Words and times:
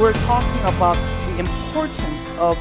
we're 0.00 0.12
talking 0.14 0.62
about 0.62 0.94
the 1.28 1.40
importance 1.40 2.30
of 2.38 2.56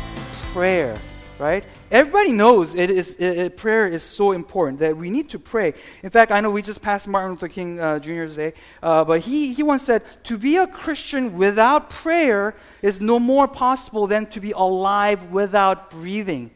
prayer, 0.51 0.97
right? 1.39 1.63
Everybody 1.89 2.33
knows 2.33 2.75
it 2.75 2.89
is 2.89 3.15
it, 3.15 3.37
it, 3.37 3.57
prayer 3.57 3.87
is 3.87 4.03
so 4.03 4.33
important 4.33 4.79
that 4.79 4.97
we 4.97 5.09
need 5.09 5.29
to 5.29 5.39
pray. 5.39 5.73
In 6.03 6.09
fact, 6.09 6.33
I 6.33 6.41
know 6.41 6.51
we 6.51 6.61
just 6.61 6.81
passed 6.81 7.07
Martin 7.07 7.31
Luther 7.31 7.47
King 7.47 7.79
uh, 7.79 7.97
Jr.'s 7.99 8.35
Day, 8.35 8.51
uh, 8.83 9.05
but 9.05 9.21
he, 9.21 9.53
he 9.53 9.63
once 9.63 9.83
said, 9.83 10.03
"To 10.25 10.37
be 10.37 10.57
a 10.57 10.67
Christian 10.67 11.37
without 11.37 11.89
prayer 11.89 12.55
is 12.81 12.99
no 12.99 13.19
more 13.19 13.47
possible 13.47 14.05
than 14.05 14.25
to 14.31 14.41
be 14.41 14.51
alive 14.51 15.31
without 15.31 15.91
breathing." 15.91 16.51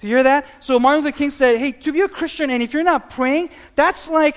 Do 0.00 0.06
you 0.06 0.16
hear 0.16 0.22
that? 0.24 0.46
So 0.62 0.78
Martin 0.78 1.02
Luther 1.02 1.16
King 1.16 1.30
said, 1.30 1.56
"Hey, 1.56 1.72
to 1.72 1.94
be 1.94 2.02
a 2.02 2.08
Christian, 2.08 2.50
and 2.50 2.62
if 2.62 2.74
you're 2.74 2.82
not 2.82 3.08
praying, 3.08 3.48
that's 3.74 4.10
like 4.10 4.36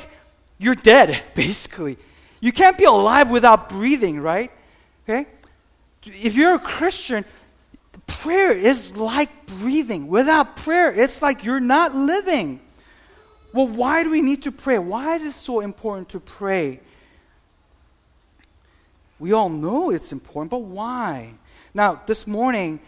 you're 0.57 0.76
dead, 0.76 1.21
basically. 1.35 1.98
You 2.40 2.54
can't 2.54 2.77
be 2.77 2.85
alive 2.85 3.29
without 3.29 3.68
breathing, 3.68 4.21
right? 4.21 4.49
Okay." 5.04 5.27
If 6.05 6.35
you're 6.35 6.55
a 6.55 6.59
Christian, 6.59 7.25
prayer 8.07 8.52
is 8.52 8.95
like 8.98 9.45
breathing. 9.45 10.07
Without 10.07 10.57
prayer, 10.57 10.91
it's 10.91 11.21
like 11.21 11.43
you're 11.43 11.59
not 11.59 11.95
living. 11.95 12.59
Well, 13.53 13.67
why 13.67 14.03
do 14.03 14.12
we 14.12 14.21
need 14.21 14.43
to 14.43 14.52
pray? 14.52 14.79
Why 14.79 15.16
is 15.16 15.23
it 15.23 15.34
so 15.34 15.59
important 15.59 16.09
to 16.09 16.20
pray? 16.20 16.79
We 19.20 19.31
all 19.31 19.49
know 19.49 19.91
it's 19.91 20.12
important, 20.12 20.52
but 20.52 20.62
why? 20.62 21.34
Now, 21.73 22.02
this 22.05 22.27
morning, 22.27 22.79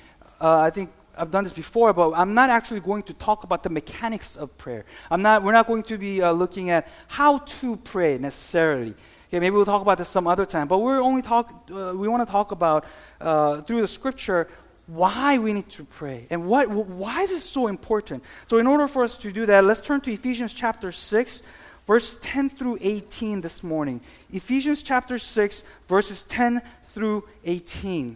uh, 0.42 0.60
I 0.60 0.70
think 0.70 0.92
I've 1.18 1.32
done 1.32 1.44
this 1.44 1.54
before, 1.54 1.94
but 1.94 2.12
I'm 2.12 2.34
not 2.34 2.50
actually 2.50 2.82
going 2.82 3.04
to 3.04 3.14
talk 3.14 3.44
about 3.44 3.64
the 3.64 3.70
mechanics 3.70 4.36
of 4.36 4.58
prayer. 4.58 4.86
I'm 5.10 5.22
not, 5.22 5.44
we're 5.44 5.54
not 5.54 5.68
going 5.68 5.84
to 5.84 5.98
be 5.98 6.22
uh, 6.22 6.32
looking 6.32 6.72
at 6.72 6.88
how 7.08 7.38
to 7.38 7.78
pray 7.78 8.18
necessarily. 8.18 8.96
Okay, 9.36 9.42
maybe 9.42 9.58
we'll 9.58 9.66
talk 9.66 9.82
about 9.82 9.98
this 9.98 10.08
some 10.08 10.28
other 10.28 10.46
time. 10.46 10.70
But 10.70 10.78
we're 10.78 11.02
only 11.02 11.22
talk, 11.22 11.70
uh, 11.70 11.92
we 11.94 12.08
want 12.08 12.26
to 12.26 12.32
talk 12.32 12.54
about 12.54 12.86
uh, 13.20 13.60
through 13.64 13.82
the 13.82 13.88
scripture 13.88 14.48
why 14.88 15.38
we 15.38 15.52
need 15.52 15.68
to 15.72 15.84
pray 15.84 16.26
and 16.30 16.48
what, 16.48 16.70
why 16.70 17.24
is 17.24 17.32
this 17.32 17.44
so 17.44 17.68
important. 17.68 18.24
So, 18.48 18.60
in 18.60 18.66
order 18.66 18.88
for 18.88 19.04
us 19.04 19.18
to 19.18 19.34
do 19.34 19.46
that, 19.48 19.66
let's 19.66 19.82
turn 19.82 20.00
to 20.02 20.14
Ephesians 20.14 20.54
chapter 20.54 20.90
6, 20.90 21.44
verse 21.86 22.18
10 22.22 22.52
through 22.52 22.78
18 22.80 23.42
this 23.42 23.62
morning. 23.62 24.00
Ephesians 24.32 24.82
chapter 24.82 25.20
6, 25.20 25.66
verses 25.90 26.24
10 26.24 26.62
through 26.84 27.26
18. 27.44 28.16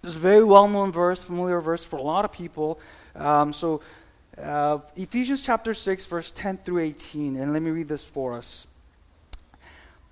This 0.00 0.10
is 0.10 0.16
a 0.16 0.18
very 0.18 0.42
well 0.42 0.66
known 0.66 0.90
verse, 0.90 1.22
familiar 1.22 1.60
verse 1.60 1.84
for 1.84 1.98
a 1.98 2.02
lot 2.02 2.24
of 2.24 2.32
people. 2.32 2.80
Um, 3.14 3.52
so, 3.52 3.80
uh, 4.36 4.78
Ephesians 4.96 5.40
chapter 5.40 5.72
6, 5.72 6.04
verse 6.06 6.32
10 6.32 6.56
through 6.56 6.80
18. 6.80 7.36
And 7.36 7.52
let 7.52 7.62
me 7.62 7.70
read 7.70 7.86
this 7.86 8.02
for 8.02 8.36
us. 8.36 8.71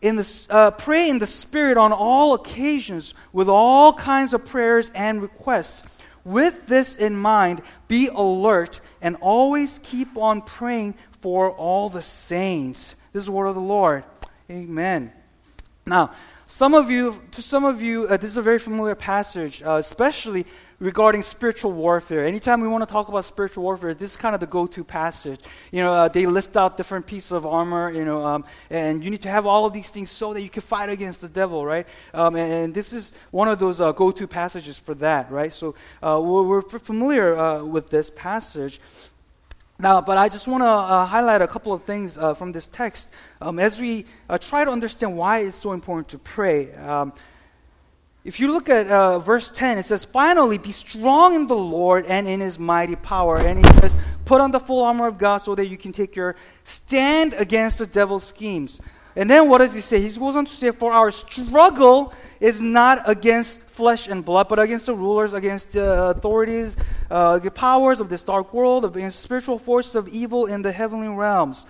in 0.00 0.16
the, 0.16 0.46
uh, 0.50 0.70
pray 0.72 1.08
in 1.08 1.18
the 1.18 1.26
Spirit 1.26 1.76
on 1.76 1.92
all 1.92 2.34
occasions 2.34 3.14
with 3.32 3.48
all 3.48 3.92
kinds 3.92 4.32
of 4.32 4.46
prayers 4.46 4.90
and 4.94 5.20
requests. 5.20 6.02
With 6.24 6.66
this 6.66 6.96
in 6.96 7.16
mind, 7.16 7.62
be 7.88 8.08
alert 8.14 8.80
and 9.00 9.16
always 9.20 9.78
keep 9.78 10.16
on 10.16 10.42
praying 10.42 10.94
for 11.20 11.50
all 11.50 11.88
the 11.88 12.02
saints. 12.02 12.94
This 13.12 13.22
is 13.22 13.26
the 13.26 13.32
word 13.32 13.46
of 13.46 13.54
the 13.54 13.60
Lord. 13.60 14.04
Amen. 14.50 15.12
Now, 15.86 16.12
some 16.46 16.74
of 16.74 16.90
you, 16.90 17.20
to 17.32 17.42
some 17.42 17.64
of 17.64 17.82
you, 17.82 18.06
uh, 18.08 18.16
this 18.16 18.30
is 18.30 18.36
a 18.36 18.42
very 18.42 18.58
familiar 18.58 18.94
passage, 18.94 19.62
uh, 19.62 19.72
especially 19.72 20.46
regarding 20.80 21.22
spiritual 21.22 21.72
warfare. 21.72 22.24
Anytime 22.24 22.60
we 22.60 22.68
want 22.68 22.86
to 22.86 22.92
talk 22.92 23.08
about 23.08 23.24
spiritual 23.24 23.64
warfare, 23.64 23.94
this 23.94 24.12
is 24.12 24.16
kind 24.16 24.34
of 24.34 24.40
the 24.40 24.46
go-to 24.46 24.84
passage. 24.84 25.40
You 25.72 25.82
know, 25.82 25.92
uh, 25.92 26.08
they 26.08 26.26
list 26.26 26.56
out 26.56 26.76
different 26.76 27.06
pieces 27.06 27.32
of 27.32 27.44
armor. 27.44 27.90
You 27.90 28.04
know, 28.04 28.24
um, 28.24 28.44
and 28.70 29.04
you 29.04 29.10
need 29.10 29.22
to 29.22 29.30
have 29.30 29.46
all 29.46 29.66
of 29.66 29.72
these 29.72 29.90
things 29.90 30.10
so 30.10 30.32
that 30.34 30.42
you 30.42 30.48
can 30.48 30.62
fight 30.62 30.88
against 30.88 31.20
the 31.20 31.28
devil, 31.28 31.66
right? 31.66 31.86
Um, 32.14 32.36
and, 32.36 32.52
and, 32.52 32.74
this 32.74 32.92
is 32.92 33.12
one 33.30 33.48
of 33.48 33.58
those 33.58 33.80
uh, 33.80 33.92
go-to 33.92 34.26
passages 34.28 34.78
for 34.78 34.94
that, 34.96 35.30
right? 35.32 35.52
So 35.52 35.74
uh, 36.02 36.20
we're, 36.22 36.42
we're, 36.42 36.62
familiar 36.62 37.36
uh, 37.36 37.64
with 37.64 37.90
this 37.90 38.08
passage. 38.08 38.80
Now, 39.80 40.00
but 40.00 40.16
I 40.16 40.28
just 40.28 40.46
want 40.46 40.62
to 40.62 40.68
uh, 40.68 41.06
highlight 41.06 41.42
a 41.42 41.48
couple 41.48 41.72
of 41.72 41.82
things 41.82 42.16
uh, 42.16 42.34
from 42.34 42.52
this 42.52 42.68
text 42.68 43.12
um, 43.40 43.58
as 43.58 43.80
we 43.80 44.06
try 44.40 44.64
to 44.64 44.70
understand 44.70 45.16
why 45.16 45.40
it's 45.40 45.60
so 45.60 45.72
important 45.72 46.08
to 46.10 46.18
pray. 46.18 46.72
Um, 46.74 47.12
if 48.24 48.40
you 48.40 48.52
look 48.52 48.68
at 48.68 48.88
uh, 48.88 49.18
verse 49.20 49.48
10, 49.48 49.78
it 49.78 49.84
says, 49.84 50.04
Finally, 50.04 50.58
be 50.58 50.72
strong 50.72 51.34
in 51.34 51.46
the 51.46 51.56
Lord 51.56 52.04
and 52.06 52.26
in 52.26 52.40
his 52.40 52.58
mighty 52.58 52.96
power. 52.96 53.38
And 53.38 53.58
he 53.58 53.72
says, 53.74 53.96
Put 54.24 54.40
on 54.40 54.50
the 54.50 54.60
full 54.60 54.84
armor 54.84 55.06
of 55.06 55.16
God 55.16 55.38
so 55.38 55.54
that 55.54 55.66
you 55.66 55.76
can 55.76 55.92
take 55.92 56.14
your 56.14 56.36
stand 56.64 57.32
against 57.34 57.78
the 57.78 57.86
devil's 57.86 58.24
schemes. 58.24 58.80
And 59.16 59.30
then 59.30 59.48
what 59.48 59.58
does 59.58 59.74
he 59.74 59.80
say? 59.80 60.00
He 60.00 60.10
goes 60.10 60.36
on 60.36 60.44
to 60.44 60.50
say, 60.50 60.70
For 60.72 60.92
our 60.92 61.10
struggle 61.10 62.12
is 62.40 62.60
not 62.60 63.02
against 63.06 63.60
flesh 63.60 64.08
and 64.08 64.24
blood, 64.24 64.48
but 64.48 64.58
against 64.58 64.86
the 64.86 64.94
rulers, 64.94 65.32
against 65.32 65.72
the 65.72 66.10
authorities, 66.10 66.76
uh, 67.10 67.38
the 67.38 67.50
powers 67.50 68.00
of 68.00 68.10
this 68.10 68.22
dark 68.22 68.52
world, 68.52 68.84
against 68.84 69.20
spiritual 69.20 69.58
forces 69.58 69.96
of 69.96 70.08
evil 70.08 70.46
in 70.46 70.62
the 70.62 70.72
heavenly 70.72 71.08
realms. 71.08 71.66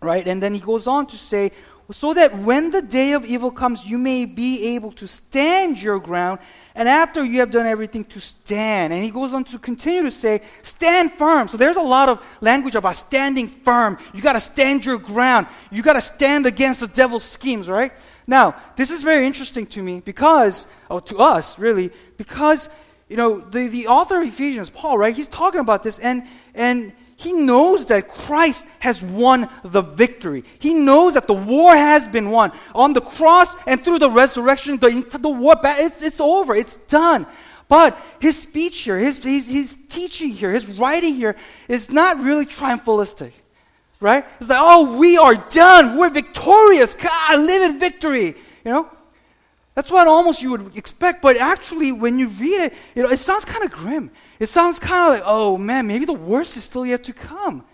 Right? 0.00 0.26
And 0.26 0.42
then 0.42 0.54
he 0.54 0.60
goes 0.60 0.86
on 0.86 1.06
to 1.06 1.16
say, 1.16 1.52
so 1.90 2.14
that 2.14 2.36
when 2.38 2.70
the 2.70 2.82
day 2.82 3.12
of 3.12 3.24
evil 3.24 3.50
comes, 3.50 3.86
you 3.86 3.96
may 3.96 4.24
be 4.24 4.74
able 4.74 4.90
to 4.92 5.06
stand 5.06 5.80
your 5.80 6.00
ground, 6.00 6.40
and 6.74 6.88
after 6.88 7.24
you 7.24 7.40
have 7.40 7.50
done 7.50 7.66
everything, 7.66 8.04
to 8.04 8.20
stand. 8.20 8.92
And 8.92 9.02
he 9.02 9.10
goes 9.10 9.32
on 9.32 9.44
to 9.44 9.58
continue 9.58 10.02
to 10.02 10.10
say, 10.10 10.42
stand 10.62 11.12
firm. 11.12 11.48
So 11.48 11.56
there's 11.56 11.76
a 11.76 11.82
lot 11.82 12.08
of 12.08 12.38
language 12.40 12.74
about 12.74 12.96
standing 12.96 13.46
firm. 13.46 13.98
You 14.12 14.20
got 14.20 14.32
to 14.32 14.40
stand 14.40 14.84
your 14.84 14.98
ground. 14.98 15.46
You 15.70 15.82
got 15.82 15.94
to 15.94 16.00
stand 16.00 16.44
against 16.44 16.80
the 16.80 16.88
devil's 16.88 17.24
schemes, 17.24 17.68
right? 17.68 17.92
Now, 18.26 18.56
this 18.74 18.90
is 18.90 19.02
very 19.02 19.26
interesting 19.26 19.66
to 19.66 19.82
me 19.82 20.00
because, 20.00 20.66
or 20.90 21.00
to 21.02 21.18
us, 21.18 21.58
really, 21.58 21.92
because, 22.16 22.68
you 23.08 23.16
know, 23.16 23.40
the, 23.40 23.68
the 23.68 23.86
author 23.86 24.20
of 24.20 24.26
Ephesians, 24.26 24.68
Paul, 24.68 24.98
right, 24.98 25.14
he's 25.14 25.28
talking 25.28 25.60
about 25.60 25.84
this, 25.84 26.00
and, 26.00 26.24
and 26.54 26.92
he 27.16 27.32
knows 27.32 27.86
that 27.86 28.08
Christ 28.08 28.66
has 28.78 29.02
won 29.02 29.48
the 29.64 29.80
victory. 29.80 30.44
He 30.58 30.74
knows 30.74 31.14
that 31.14 31.26
the 31.26 31.34
war 31.34 31.74
has 31.74 32.06
been 32.06 32.30
won. 32.30 32.52
On 32.74 32.92
the 32.92 33.00
cross 33.00 33.56
and 33.66 33.82
through 33.82 34.00
the 34.00 34.10
resurrection, 34.10 34.76
the, 34.76 35.18
the 35.18 35.28
war, 35.28 35.54
it's, 35.64 36.02
it's 36.02 36.20
over, 36.20 36.54
it's 36.54 36.76
done. 36.86 37.26
But 37.68 37.98
his 38.20 38.40
speech 38.40 38.80
here, 38.80 38.98
his, 38.98 39.24
his, 39.24 39.48
his 39.48 39.76
teaching 39.88 40.28
here, 40.28 40.52
his 40.52 40.68
writing 40.68 41.14
here 41.14 41.36
is 41.68 41.90
not 41.90 42.18
really 42.18 42.44
triumphalistic. 42.44 43.32
Right? 43.98 44.26
It's 44.38 44.50
like, 44.50 44.58
oh, 44.60 44.98
we 44.98 45.16
are 45.16 45.34
done. 45.34 45.96
We're 45.96 46.10
victorious. 46.10 46.94
God, 46.94 47.40
live 47.40 47.70
in 47.70 47.80
victory. 47.80 48.34
You 48.62 48.70
know? 48.70 48.90
That's 49.74 49.90
what 49.90 50.06
almost 50.06 50.42
you 50.42 50.50
would 50.50 50.76
expect. 50.76 51.22
But 51.22 51.38
actually, 51.38 51.92
when 51.92 52.18
you 52.18 52.28
read 52.28 52.60
it, 52.60 52.74
you 52.94 53.02
know, 53.02 53.08
it 53.08 53.18
sounds 53.18 53.46
kind 53.46 53.64
of 53.64 53.70
grim. 53.70 54.10
It 54.38 54.46
sounds 54.46 54.78
kind 54.78 55.14
of 55.14 55.20
like, 55.20 55.22
oh 55.26 55.56
man, 55.56 55.86
maybe 55.86 56.04
the 56.04 56.12
worst 56.12 56.56
is 56.56 56.64
still 56.64 56.84
yet 56.84 57.04
to 57.04 57.12
come. 57.12 57.64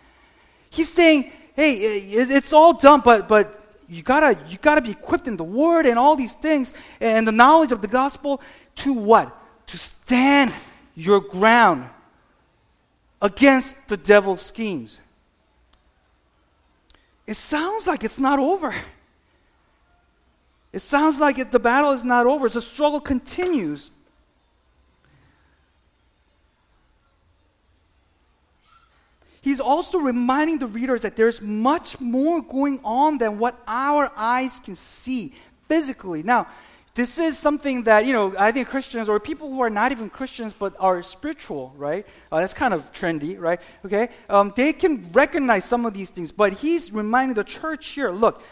He's 0.70 0.92
saying, 0.92 1.30
hey, 1.54 1.74
it's 1.74 2.52
all 2.52 2.74
done, 2.74 3.02
but, 3.04 3.28
but 3.28 3.62
you 3.88 4.02
gotta, 4.02 4.38
you 4.48 4.58
gotta 4.58 4.80
be 4.80 4.90
equipped 4.90 5.28
in 5.28 5.36
the 5.36 5.44
word 5.44 5.86
and 5.86 5.98
all 5.98 6.16
these 6.16 6.34
things 6.34 6.72
and 7.00 7.26
the 7.26 7.32
knowledge 7.32 7.72
of 7.72 7.80
the 7.80 7.88
gospel 7.88 8.40
to 8.76 8.94
what? 8.94 9.36
To 9.66 9.78
stand 9.78 10.52
your 10.94 11.20
ground 11.20 11.88
against 13.20 13.88
the 13.88 13.96
devil's 13.96 14.42
schemes. 14.42 15.00
It 17.26 17.34
sounds 17.34 17.86
like 17.86 18.02
it's 18.02 18.18
not 18.18 18.38
over. 18.38 18.74
It 20.72 20.80
sounds 20.80 21.20
like 21.20 21.38
it, 21.38 21.50
the 21.50 21.58
battle 21.58 21.92
is 21.92 22.04
not 22.04 22.26
over. 22.26 22.48
The 22.48 22.60
struggle 22.60 23.00
continues. 23.00 23.90
He's 29.42 29.60
also 29.60 29.98
reminding 29.98 30.58
the 30.58 30.66
readers 30.66 31.02
that 31.02 31.16
there's 31.16 31.42
much 31.42 32.00
more 32.00 32.40
going 32.40 32.80
on 32.82 33.18
than 33.18 33.38
what 33.38 33.60
our 33.66 34.10
eyes 34.16 34.58
can 34.58 34.74
see 34.74 35.34
physically. 35.68 36.22
Now, 36.22 36.46
this 36.94 37.18
is 37.18 37.38
something 37.38 37.84
that, 37.84 38.04
you 38.04 38.12
know, 38.12 38.34
I 38.38 38.52
think 38.52 38.68
Christians 38.68 39.08
or 39.08 39.18
people 39.18 39.48
who 39.48 39.60
are 39.60 39.70
not 39.70 39.92
even 39.92 40.10
Christians 40.10 40.52
but 40.52 40.74
are 40.78 41.02
spiritual, 41.02 41.72
right? 41.76 42.06
Uh, 42.30 42.40
that's 42.40 42.52
kind 42.52 42.74
of 42.74 42.92
trendy, 42.92 43.38
right? 43.40 43.60
Okay? 43.84 44.08
Um, 44.28 44.52
they 44.54 44.72
can 44.74 45.10
recognize 45.12 45.64
some 45.64 45.86
of 45.86 45.94
these 45.94 46.10
things, 46.10 46.32
but 46.32 46.52
he's 46.52 46.92
reminding 46.92 47.34
the 47.34 47.44
church 47.44 47.88
here 47.88 48.10
look, 48.10 48.42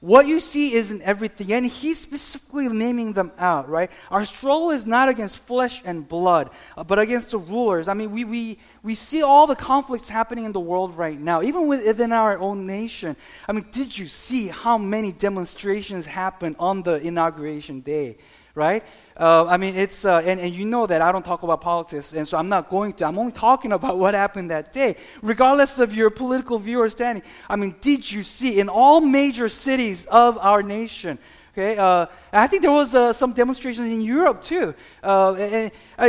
what 0.00 0.26
you 0.26 0.40
see 0.40 0.74
isn't 0.74 1.00
everything, 1.02 1.50
and 1.52 1.64
he's 1.64 1.98
specifically 1.98 2.68
naming 2.68 3.14
them 3.14 3.32
out, 3.38 3.68
right? 3.68 3.90
Our 4.10 4.26
struggle 4.26 4.70
is 4.70 4.84
not 4.84 5.08
against 5.08 5.38
flesh 5.38 5.80
and 5.86 6.06
blood, 6.06 6.50
uh, 6.76 6.84
but 6.84 6.98
against 6.98 7.30
the 7.30 7.38
rulers. 7.38 7.88
I 7.88 7.94
mean, 7.94 8.10
we, 8.10 8.24
we, 8.24 8.58
we 8.82 8.94
see 8.94 9.22
all 9.22 9.46
the 9.46 9.56
conflicts 9.56 10.10
happening 10.10 10.44
in 10.44 10.52
the 10.52 10.60
world 10.60 10.94
right 10.96 11.18
now, 11.18 11.40
even 11.42 11.66
within 11.66 12.12
our 12.12 12.38
own 12.38 12.66
nation. 12.66 13.16
I 13.48 13.52
mean, 13.52 13.66
did 13.72 13.96
you 13.96 14.06
see 14.06 14.48
how 14.48 14.76
many 14.76 15.12
demonstrations 15.12 16.04
happened 16.04 16.56
on 16.58 16.82
the 16.82 16.96
inauguration 16.96 17.80
day, 17.80 18.18
right? 18.54 18.84
Uh, 19.18 19.46
I 19.46 19.56
mean, 19.56 19.74
it's, 19.76 20.04
uh, 20.04 20.22
and, 20.26 20.38
and 20.38 20.52
you 20.52 20.66
know 20.66 20.86
that 20.86 21.00
I 21.00 21.10
don't 21.10 21.24
talk 21.24 21.42
about 21.42 21.62
politics, 21.62 22.12
and 22.12 22.28
so 22.28 22.36
I'm 22.36 22.50
not 22.50 22.68
going 22.68 22.92
to. 22.94 23.06
I'm 23.06 23.18
only 23.18 23.32
talking 23.32 23.72
about 23.72 23.96
what 24.02 24.12
happened 24.12 24.50
that 24.50 24.72
day, 24.72 24.96
regardless 25.22 25.78
of 25.78 25.94
your 25.94 26.10
political 26.10 26.58
view 26.58 26.82
or 26.82 26.90
standing. 26.90 27.22
I 27.48 27.56
mean, 27.56 27.76
did 27.80 28.10
you 28.10 28.22
see 28.22 28.60
in 28.60 28.68
all 28.68 29.00
major 29.00 29.48
cities 29.48 30.04
of 30.06 30.36
our 30.38 30.62
nation? 30.62 31.18
Okay, 31.58 31.78
uh, 31.78 32.04
I 32.34 32.48
think 32.48 32.60
there 32.60 32.70
was 32.70 32.94
uh, 32.94 33.14
some 33.14 33.32
demonstrations 33.32 33.90
in 33.90 34.02
Europe 34.02 34.42
too. 34.42 34.74
Uh, 35.02 35.32
and, 35.36 35.72
uh, 35.98 36.06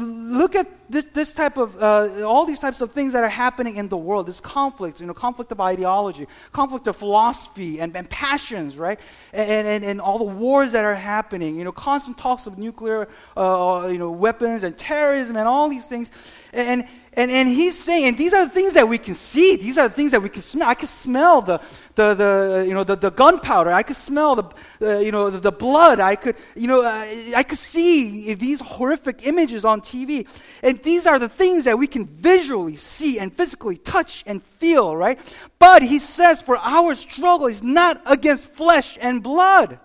look 0.00 0.54
at 0.54 0.68
this, 0.88 1.06
this 1.06 1.34
type 1.34 1.56
of 1.56 1.82
uh, 1.82 2.22
all 2.24 2.44
these 2.44 2.60
types 2.60 2.80
of 2.80 2.92
things 2.92 3.12
that 3.12 3.24
are 3.24 3.28
happening 3.28 3.74
in 3.74 3.88
the 3.88 3.96
world. 3.96 4.26
This 4.26 4.38
conflicts, 4.38 5.00
you 5.00 5.08
know, 5.08 5.14
conflict 5.14 5.50
of 5.50 5.60
ideology, 5.60 6.28
conflict 6.52 6.86
of 6.86 6.94
philosophy, 6.94 7.80
and, 7.80 7.96
and 7.96 8.08
passions, 8.08 8.78
right? 8.78 9.00
And, 9.32 9.66
and, 9.66 9.84
and 9.84 10.00
all 10.00 10.18
the 10.18 10.32
wars 10.32 10.70
that 10.72 10.84
are 10.84 10.94
happening. 10.94 11.56
You 11.56 11.64
know, 11.64 11.72
constant 11.72 12.16
talks 12.16 12.46
of 12.46 12.56
nuclear, 12.56 13.08
uh, 13.36 13.88
you 13.90 13.98
know, 13.98 14.12
weapons 14.12 14.62
and 14.62 14.78
terrorism 14.78 15.34
and 15.34 15.48
all 15.48 15.68
these 15.68 15.86
things. 15.86 16.12
And 16.52 16.64
and, 16.68 16.88
and 17.16 17.30
and 17.30 17.48
he's 17.48 17.78
saying, 17.78 18.08
and 18.08 18.18
these 18.18 18.32
are 18.32 18.44
the 18.44 18.50
things 18.50 18.74
that 18.74 18.88
we 18.88 18.98
can 18.98 19.14
see. 19.14 19.56
These 19.56 19.78
are 19.78 19.88
the 19.88 19.94
things 19.94 20.10
that 20.12 20.22
we 20.22 20.28
can 20.28 20.42
smell. 20.42 20.68
I 20.68 20.74
can 20.74 20.88
smell 20.88 21.42
the, 21.42 21.60
the, 21.94 22.14
the, 22.14 22.64
you 22.66 22.74
know, 22.74 22.84
the, 22.84 22.96
the 22.96 23.10
gunpowder. 23.10 23.70
I 23.70 23.82
could 23.82 23.96
smell 23.96 24.34
the, 24.34 24.44
uh, 24.82 24.98
you 24.98 25.12
know, 25.12 25.30
the, 25.30 25.38
the, 25.38 25.52
blood. 25.52 26.00
I 26.00 26.16
could, 26.16 26.36
you 26.56 26.66
know, 26.66 26.82
uh, 26.82 27.06
I 27.36 27.44
could 27.44 27.58
see 27.58 28.34
these 28.34 28.60
horrific 28.60 29.26
images 29.26 29.64
on 29.64 29.80
TV. 29.80 30.26
And 30.62 30.82
these 30.82 31.06
are 31.06 31.18
the 31.18 31.28
things 31.28 31.64
that 31.64 31.78
we 31.78 31.86
can 31.86 32.06
visually 32.06 32.76
see 32.76 33.18
and 33.18 33.32
physically 33.32 33.76
touch 33.76 34.24
and 34.26 34.42
feel, 34.42 34.96
right? 34.96 35.18
But 35.58 35.82
he 35.82 35.98
says, 36.00 36.42
for 36.42 36.56
our 36.56 36.94
struggle 36.94 37.46
is 37.46 37.62
not 37.62 38.00
against 38.06 38.46
flesh 38.46 38.98
and 39.00 39.22
blood. 39.22 39.78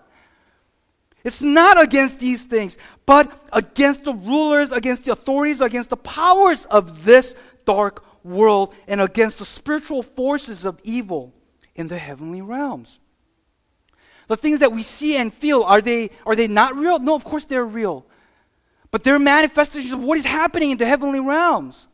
It's 1.24 1.42
not 1.42 1.82
against 1.82 2.20
these 2.20 2.46
things, 2.46 2.78
but 3.06 3.32
against 3.52 4.06
the 4.06 4.14
rulers, 4.14 4.72
against 4.72 5.06
the 5.06 5.12
authorities, 5.12 5.62
against 5.62 5.90
the 5.90 5.98
powers 5.98 6.66
of 6.66 7.04
this 7.04 7.36
dark 7.66 8.06
world, 8.24 8.74
and 8.88 9.02
against 9.02 9.40
the 9.40 9.46
spiritual 9.46 10.02
forces 10.02 10.66
of 10.66 10.80
evil 10.84 11.34
in 11.76 11.88
the 11.88 11.98
heavenly 11.98 12.42
realms. 12.42 13.00
The 14.28 14.38
things 14.38 14.60
that 14.60 14.72
we 14.72 14.84
see 14.84 15.18
and 15.18 15.34
feel, 15.34 15.64
are 15.64 15.82
they, 15.82 16.12
are 16.26 16.36
they 16.36 16.48
not 16.48 16.76
real? 16.76 17.00
No, 17.00 17.16
of 17.16 17.24
course 17.24 17.46
they're 17.46 17.66
real. 17.66 18.06
But 18.92 19.04
they're 19.04 19.20
manifestations 19.20 19.92
of 19.92 20.04
what 20.04 20.18
is 20.18 20.26
happening 20.26 20.72
in 20.72 20.78
the 20.78 20.86
heavenly 20.86 21.20
realms, 21.20 21.88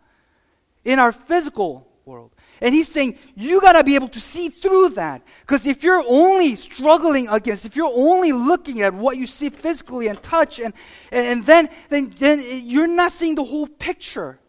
in 0.83 0.99
our 0.99 1.11
physical 1.11 1.87
world. 2.03 2.34
And 2.61 2.73
he's 2.73 2.87
saying, 2.87 3.17
you 3.35 3.59
got 3.61 3.73
to 3.73 3.83
be 3.83 3.95
able 3.95 4.07
to 4.09 4.19
see 4.19 4.49
through 4.49 4.89
that. 4.89 5.21
Because 5.41 5.65
if 5.65 5.83
you're 5.83 6.03
only 6.07 6.55
struggling 6.55 7.27
against, 7.27 7.65
if 7.65 7.75
you're 7.75 7.91
only 7.93 8.31
looking 8.31 8.81
at 8.81 8.93
what 8.93 9.17
you 9.17 9.25
see 9.25 9.49
physically 9.49 10.07
and 10.07 10.21
touch, 10.21 10.59
and, 10.59 10.73
and 11.11 11.43
then, 11.43 11.69
then, 11.89 12.13
then 12.17 12.41
you're 12.63 12.87
not 12.87 13.11
seeing 13.11 13.35
the 13.35 13.43
whole 13.43 13.67
picture. 13.67 14.39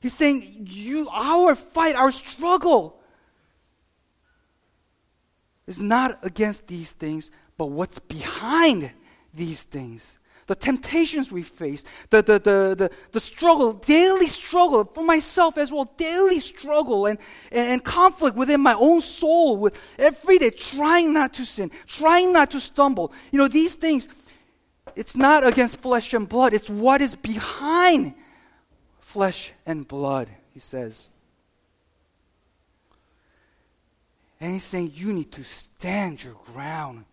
He's 0.00 0.14
saying, 0.14 0.42
you, 0.66 1.08
our 1.12 1.54
fight, 1.54 1.96
our 1.96 2.12
struggle 2.12 3.00
is 5.66 5.80
not 5.80 6.18
against 6.22 6.68
these 6.68 6.92
things, 6.92 7.30
but 7.58 7.66
what's 7.66 7.98
behind 7.98 8.92
these 9.34 9.64
things 9.64 10.18
the 10.46 10.54
temptations 10.54 11.32
we 11.32 11.42
face, 11.42 11.84
the, 12.10 12.22
the, 12.22 12.38
the, 12.38 12.74
the, 12.76 12.90
the 13.12 13.20
struggle, 13.20 13.72
daily 13.72 14.28
struggle 14.28 14.84
for 14.84 15.04
myself 15.04 15.58
as 15.58 15.72
well, 15.72 15.92
daily 15.96 16.40
struggle 16.40 17.06
and, 17.06 17.18
and, 17.50 17.68
and 17.68 17.84
conflict 17.84 18.36
within 18.36 18.60
my 18.60 18.74
own 18.74 19.00
soul, 19.00 19.56
with 19.56 19.96
every 19.98 20.38
day 20.38 20.50
trying 20.50 21.12
not 21.12 21.34
to 21.34 21.44
sin, 21.44 21.70
trying 21.86 22.32
not 22.32 22.50
to 22.52 22.60
stumble. 22.60 23.12
You 23.32 23.38
know, 23.38 23.48
these 23.48 23.74
things, 23.74 24.08
it's 24.94 25.16
not 25.16 25.46
against 25.46 25.80
flesh 25.80 26.14
and 26.14 26.28
blood, 26.28 26.54
it's 26.54 26.70
what 26.70 27.02
is 27.02 27.16
behind 27.16 28.14
flesh 29.00 29.52
and 29.66 29.86
blood, 29.86 30.28
he 30.54 30.60
says. 30.60 31.08
And 34.40 34.52
he's 34.52 34.64
saying, 34.64 34.92
you 34.94 35.12
need 35.12 35.32
to 35.32 35.42
stand 35.42 36.22
your 36.22 36.36
ground. 36.52 37.06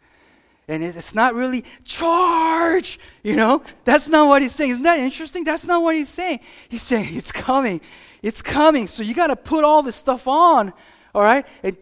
And 0.68 0.83
it's 0.83 1.13
not 1.13 1.36
really 1.36 1.65
charge, 1.83 2.98
you 3.21 3.36
know? 3.36 3.63
That's 3.83 4.07
not 4.07 4.27
what 4.27 4.42
he's 4.42 4.56
saying. 4.56 4.71
Isn't 4.71 4.83
that 4.83 5.00
interesting? 5.00 5.44
That's 5.44 5.65
not 5.65 5.83
what 5.83 5.95
he's 5.95 6.10
saying. 6.10 6.39
He's 6.69 6.81
saying 6.81 7.10
it's 7.12 7.31
coming. 7.31 7.81
It's 8.21 8.42
coming. 8.42 8.88
So 8.88 9.04
you 9.04 9.13
got 9.13 9.27
to 9.27 9.36
put 9.36 9.65
all 9.65 9.83
this 9.83 9.98
stuff 9.98 10.27
on, 10.27 10.71
all 11.13 11.21
right? 11.21 11.45
And 11.63 11.75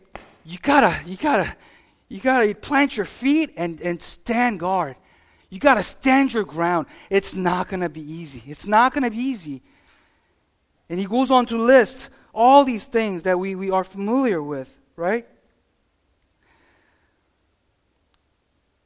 you 0.44 0.58
got 0.58 0.82
to 0.82 1.10
you 1.10 1.16
got 1.16 1.46
to 1.46 1.56
you 2.10 2.20
got 2.20 2.40
to 2.40 2.56
plant 2.56 2.98
your 2.98 3.06
feet 3.06 3.52
and 3.56 3.80
and 3.82 4.02
stand 4.02 4.60
guard. 4.60 4.96
You 5.52 5.60
got 5.60 5.76
to 5.76 5.84
stand 5.84 6.34
your 6.34 6.46
ground. 6.46 6.88
It's 7.10 7.36
not 7.36 7.68
going 7.68 7.82
to 7.82 7.90
be 7.90 8.02
easy. 8.02 8.42
It's 8.48 8.66
not 8.66 8.94
going 8.94 9.04
to 9.04 9.12
be 9.12 9.22
easy. 9.22 9.62
And 10.90 11.00
he 11.00 11.06
goes 11.06 11.30
on 11.30 11.46
to 11.48 11.58
list 11.58 12.10
all 12.34 12.64
these 12.64 12.86
things 12.86 13.24
that 13.24 13.38
we, 13.38 13.56
we 13.56 13.70
are 13.70 13.84
familiar 13.84 14.42
with, 14.42 14.80
right? 14.96 15.28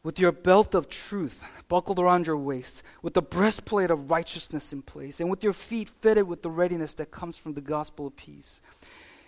With 0.05 0.19
your 0.19 0.31
belt 0.31 0.75
of 0.75 0.87
truth 0.87 1.43
buckled 1.67 1.97
around 1.97 2.27
your 2.27 2.37
waist, 2.37 2.83
with 3.01 3.15
the 3.15 3.23
breastplate 3.23 3.89
of 3.89 4.11
righteousness 4.11 4.71
in 4.71 4.83
place, 4.83 5.19
and 5.19 5.31
with 5.31 5.43
your 5.43 5.51
feet 5.51 5.89
fitted 5.89 6.27
with 6.27 6.43
the 6.43 6.49
readiness 6.49 6.93
that 6.93 7.09
comes 7.09 7.39
from 7.39 7.55
the 7.55 7.61
gospel 7.61 8.05
of 8.05 8.15
peace. 8.15 8.61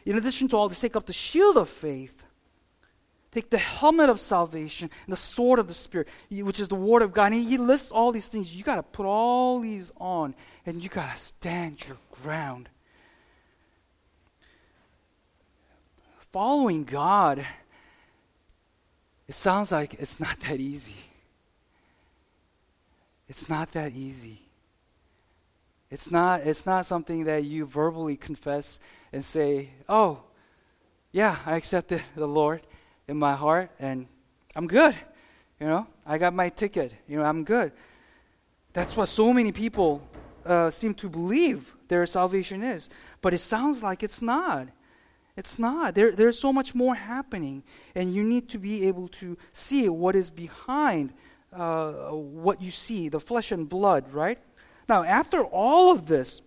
In 0.05 0.15
addition 0.15 0.47
to 0.49 0.55
all 0.55 0.69
this, 0.69 0.79
take 0.79 0.95
up 0.95 1.07
the 1.07 1.13
shield 1.13 1.57
of 1.57 1.67
faith. 1.67 2.23
Take 3.31 3.49
the 3.49 3.57
helmet 3.57 4.07
of 4.07 4.19
salvation 4.19 4.91
and 5.05 5.11
the 5.11 5.17
sword 5.17 5.57
of 5.57 5.67
the 5.67 5.73
Spirit, 5.73 6.09
which 6.29 6.59
is 6.59 6.67
the 6.67 6.75
word 6.75 7.01
of 7.01 7.11
God. 7.11 7.33
And 7.33 7.41
he 7.41 7.57
lists 7.57 7.91
all 7.91 8.11
these 8.11 8.27
things. 8.27 8.55
You 8.55 8.63
got 8.63 8.75
to 8.75 8.83
put 8.83 9.07
all 9.07 9.59
these 9.59 9.91
on, 9.97 10.35
and 10.63 10.83
you 10.83 10.89
got 10.89 11.11
to 11.11 11.17
stand 11.17 11.87
your 11.87 11.97
ground. 12.11 12.69
Following 16.31 16.83
God 16.83 17.43
it 19.27 19.35
sounds 19.35 19.71
like 19.71 19.95
it's 19.95 20.19
not 20.19 20.39
that 20.41 20.59
easy. 20.59 20.95
It's 23.27 23.49
not 23.49 23.71
that 23.73 23.93
easy. 23.93 24.41
It's 25.89 26.11
not, 26.11 26.41
it's 26.41 26.65
not 26.65 26.85
something 26.85 27.25
that 27.25 27.43
you 27.43 27.65
verbally 27.65 28.17
confess 28.17 28.79
and 29.11 29.23
say, 29.23 29.69
oh, 29.87 30.23
yeah, 31.11 31.37
I 31.45 31.55
accepted 31.55 32.01
the 32.15 32.27
Lord 32.27 32.61
in 33.07 33.17
my 33.17 33.35
heart 33.35 33.71
and 33.79 34.07
I'm 34.55 34.67
good. 34.67 34.95
You 35.59 35.67
know, 35.67 35.87
I 36.05 36.17
got 36.17 36.33
my 36.33 36.49
ticket. 36.49 36.93
You 37.07 37.17
know, 37.17 37.23
I'm 37.23 37.43
good. 37.43 37.71
That's 38.73 38.95
what 38.95 39.07
so 39.07 39.33
many 39.33 39.51
people 39.51 40.07
uh, 40.45 40.69
seem 40.69 40.93
to 40.95 41.09
believe 41.09 41.75
their 41.87 42.05
salvation 42.05 42.63
is. 42.63 42.89
But 43.21 43.33
it 43.33 43.39
sounds 43.39 43.81
like 43.81 44.03
it's 44.03 44.21
not. 44.21 44.67
It's 45.37 45.59
not. 45.59 45.93
There, 45.93 46.11
there's 46.11 46.39
so 46.39 46.51
much 46.51 46.73
more 46.73 46.95
happening, 46.95 47.63
and 47.93 48.13
you 48.13 48.23
need 48.23 48.49
to 48.49 48.57
be 48.57 48.87
able 48.87 49.07
to 49.09 49.37
see 49.53 49.87
what 49.87 50.15
is 50.15 50.31
behind 50.31 51.13
uh, 51.53 51.91
what 52.11 52.61
you 52.61 52.71
see, 52.71 53.07
the 53.07 53.19
flesh 53.19 53.51
and 53.51 53.69
blood, 53.69 54.11
right? 54.11 54.39
Now, 54.89 55.03
after 55.03 55.43
all 55.43 55.91
of 55.91 56.07
this, 56.07 56.41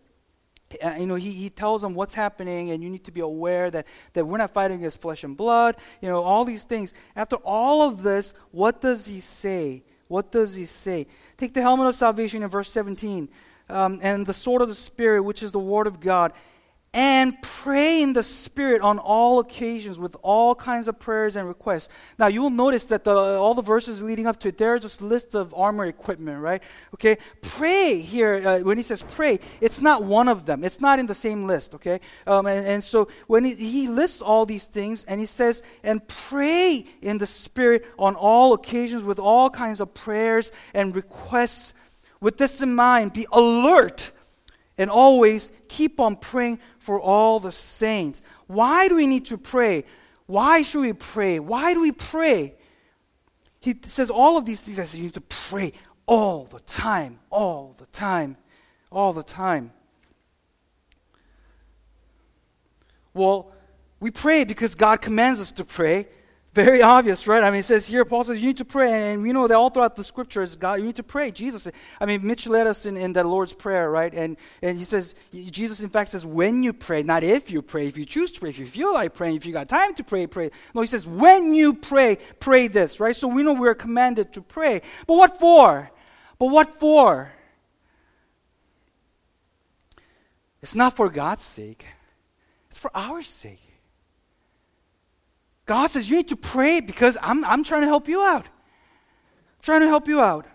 uh, 0.85 0.95
you 0.99 1.07
know, 1.07 1.15
he, 1.15 1.31
he 1.31 1.51
tells 1.51 1.83
them 1.83 1.95
what's 1.95 2.15
happening, 2.15 2.71
and 2.71 2.83
you 2.83 2.91
need 2.91 3.05
to 3.05 3.13
be 3.13 3.21
aware 3.21 3.71
that, 3.71 3.87
that 4.13 4.25
we're 4.25 4.39
not 4.39 4.53
fighting 4.53 4.79
against 4.79 5.01
flesh 5.01 5.23
and 5.23 5.37
blood, 5.37 5.77
you 6.01 6.09
know, 6.09 6.23
all 6.23 6.45
these 6.45 6.65
things. 6.65 6.93
After 7.15 7.37
all 7.37 7.83
of 7.83 8.03
this, 8.03 8.35
what 8.51 8.81
does 8.81 9.07
he 9.07 9.21
say? 9.21 9.85
What 10.09 10.33
does 10.33 10.57
he 10.57 10.65
say? 10.65 11.07
Take 11.37 11.55
the 11.55 11.63
helmet 11.63 11.87
of 11.87 11.95
salvation 11.95 12.43
in 12.43 12.49
verse 12.49 12.71
17, 12.71 13.29
um, 13.69 14.01
and 14.03 14.27
the 14.27 14.35
sword 14.35 14.63
of 14.63 14.69
the 14.69 14.75
Spirit, 14.75 15.23
which 15.23 15.45
is 15.45 15.53
the 15.53 15.61
word 15.61 15.87
of 15.87 16.01
God 16.01 16.33
and 16.93 17.41
pray 17.41 18.03
in 18.03 18.15
the 18.15 18.23
Spirit 18.23 18.83
on 18.83 18.99
all 18.99 19.39
occasions 19.39 19.97
with 19.97 20.17
all 20.23 20.57
kinds 20.57 20.89
of 20.89 20.99
prayers 20.99 21.37
and 21.37 21.47
requests. 21.47 21.89
Now, 22.19 22.27
you 22.27 22.43
will 22.43 22.51
notice 22.51 22.85
that 22.87 23.05
the, 23.05 23.15
all 23.15 23.55
the 23.55 23.63
verses 23.63 24.03
leading 24.03 24.27
up 24.27 24.41
to 24.41 24.49
it, 24.49 24.59
there 24.59 24.75
are 24.75 24.79
just 24.79 25.01
lists 25.01 25.37
of 25.37 25.55
armor 25.55 25.85
equipment, 25.85 26.43
right? 26.43 26.61
Okay? 26.95 27.19
Pray 27.43 28.01
here, 28.01 28.43
uh, 28.45 28.59
when 28.61 28.77
he 28.77 28.83
says 28.83 29.03
pray, 29.03 29.39
it's 29.61 29.81
not 29.81 30.03
one 30.03 30.27
of 30.27 30.47
them. 30.47 30.65
It's 30.65 30.81
not 30.81 30.99
in 30.99 31.07
the 31.07 31.15
same 31.15 31.47
list, 31.47 31.75
okay? 31.75 32.01
Um, 32.27 32.47
and, 32.47 32.67
and, 32.67 32.83
so 32.83 33.09
when 33.29 33.45
he, 33.45 33.55
he 33.55 33.87
lists 33.87 34.21
all 34.21 34.45
these 34.45 34.67
things 34.67 35.05
and 35.05 35.21
he 35.21 35.27
says, 35.27 35.63
and 35.85 36.07
pray 36.09 36.85
in 37.03 37.19
the 37.19 37.27
Spirit 37.27 37.85
on 38.01 38.17
all 38.17 38.53
occasions 38.53 39.05
with 39.05 39.21
all 39.21 39.49
kinds 39.49 39.81
of 39.81 39.95
prayers 39.95 40.51
and 40.75 40.97
requests. 40.97 41.73
With 42.21 42.37
this 42.37 42.61
in 42.61 42.75
mind, 42.75 43.13
be 43.13 43.27
alert 43.33 44.11
and 44.81 44.91
always 44.91 45.53
keep 45.69 46.01
on 46.01 46.17
praying 46.17 46.59
for 46.79 46.99
all 46.99 47.39
the 47.39 47.53
saints. 47.53 48.23
Why 48.47 48.89
do 48.89 48.97
we 48.97 49.07
need 49.07 49.27
to 49.27 49.37
pray? 49.37 49.85
Why 50.25 50.63
should 50.63 50.81
we 50.81 50.95
pray? 50.95 51.39
Why 51.39 51.75
do 51.75 51.83
we 51.83 51.93
pray? 51.93 52.55
He 53.61 53.77
says 53.83 54.09
all 54.09 54.39
of 54.39 54.47
these 54.47 54.63
things. 54.63 54.79
I 54.79 54.85
said 54.85 54.99
you 54.99 55.05
need 55.05 55.15
to 55.15 55.21
pray 55.21 55.75
all 56.07 56.45
the 56.47 56.61
time, 56.61 57.21
all 57.29 57.75
the 57.77 57.85
time, 57.87 58.39
all 58.91 59.13
the 59.13 59.23
time. 59.23 59.71
Well, 63.13 63.53
we 64.01 64.11
pray 64.11 64.45
because 64.45 64.75
God 64.75 65.03
commands 65.03 65.41
us 65.41 65.53
to 65.53 65.65
pray. 65.65 66.09
Very 66.53 66.83
obvious, 66.83 67.29
right? 67.29 67.45
I 67.45 67.51
mean, 67.51 67.61
it 67.61 67.65
says 67.65 67.87
here, 67.87 68.05
Paul 68.05 68.25
says, 68.25 68.41
you 68.41 68.49
need 68.49 68.57
to 68.57 68.65
pray. 68.65 69.13
And 69.13 69.23
we 69.23 69.33
know 69.33 69.47
that 69.47 69.55
all 69.55 69.71
throughout 69.71 69.95
the 69.95 70.03
scriptures, 70.03 70.57
God, 70.57 70.81
you 70.81 70.87
need 70.87 70.97
to 70.97 71.05
pray. 71.05 71.31
Jesus, 71.31 71.69
I 72.01 72.07
mean, 72.07 72.27
Mitch 72.27 72.49
led 72.49 72.67
us 72.67 72.87
in, 72.87 72.97
in 72.97 73.13
the 73.13 73.23
Lord's 73.23 73.53
Prayer, 73.53 73.89
right? 73.89 74.13
And, 74.13 74.37
and 74.61 74.77
he 74.77 74.83
says, 74.83 75.15
Jesus, 75.33 75.81
in 75.81 75.91
fact, 75.91 76.11
says, 76.11 76.27
when 76.27 76.65
you 76.65 76.73
pray, 76.73 77.05
not 77.05 77.23
if 77.23 77.53
you 77.53 77.63
pray, 77.63 77.87
if 77.87 77.97
you 77.97 78.05
choose 78.05 78.33
to 78.33 78.41
pray, 78.41 78.51
if 78.51 78.59
you 78.59 78.67
feel 78.67 78.93
like 78.93 79.15
praying, 79.15 79.37
if 79.37 79.47
you 79.47 79.53
got 79.53 79.69
time 79.69 79.95
to 79.95 80.03
pray, 80.03 80.27
pray. 80.27 80.51
No, 80.75 80.81
he 80.81 80.89
says, 80.89 81.07
when 81.07 81.55
you 81.55 81.73
pray, 81.73 82.19
pray 82.41 82.67
this, 82.67 82.99
right? 82.99 83.15
So 83.15 83.29
we 83.29 83.45
know 83.45 83.55
we're 83.55 83.75
commanded 83.75 84.33
to 84.33 84.43
pray. 84.43 84.83
But 85.07 85.15
what 85.15 85.39
for? 85.39 85.89
But 86.41 86.47
what 86.47 86.81
for? 86.81 87.31
It's 90.63 90.75
not 90.75 90.97
for 90.97 91.09
God's 91.09 91.43
sake, 91.43 91.87
it's 92.67 92.77
for 92.77 92.91
our 92.93 93.23
sake. 93.23 93.70
God 95.71 95.87
says, 95.87 96.11
You 96.11 96.17
need 96.17 96.27
to 96.31 96.37
pray 96.37 96.81
because 96.81 97.17
I'm, 97.23 97.45
I'm 97.45 97.63
trying 97.63 97.83
to 97.83 97.87
help 97.87 98.09
you 98.09 98.23
out. 98.23 98.45
I'm 98.45 99.63
trying 99.63 99.83
to 99.83 99.87
help 99.87 100.09
you 100.09 100.21
out. 100.21 100.47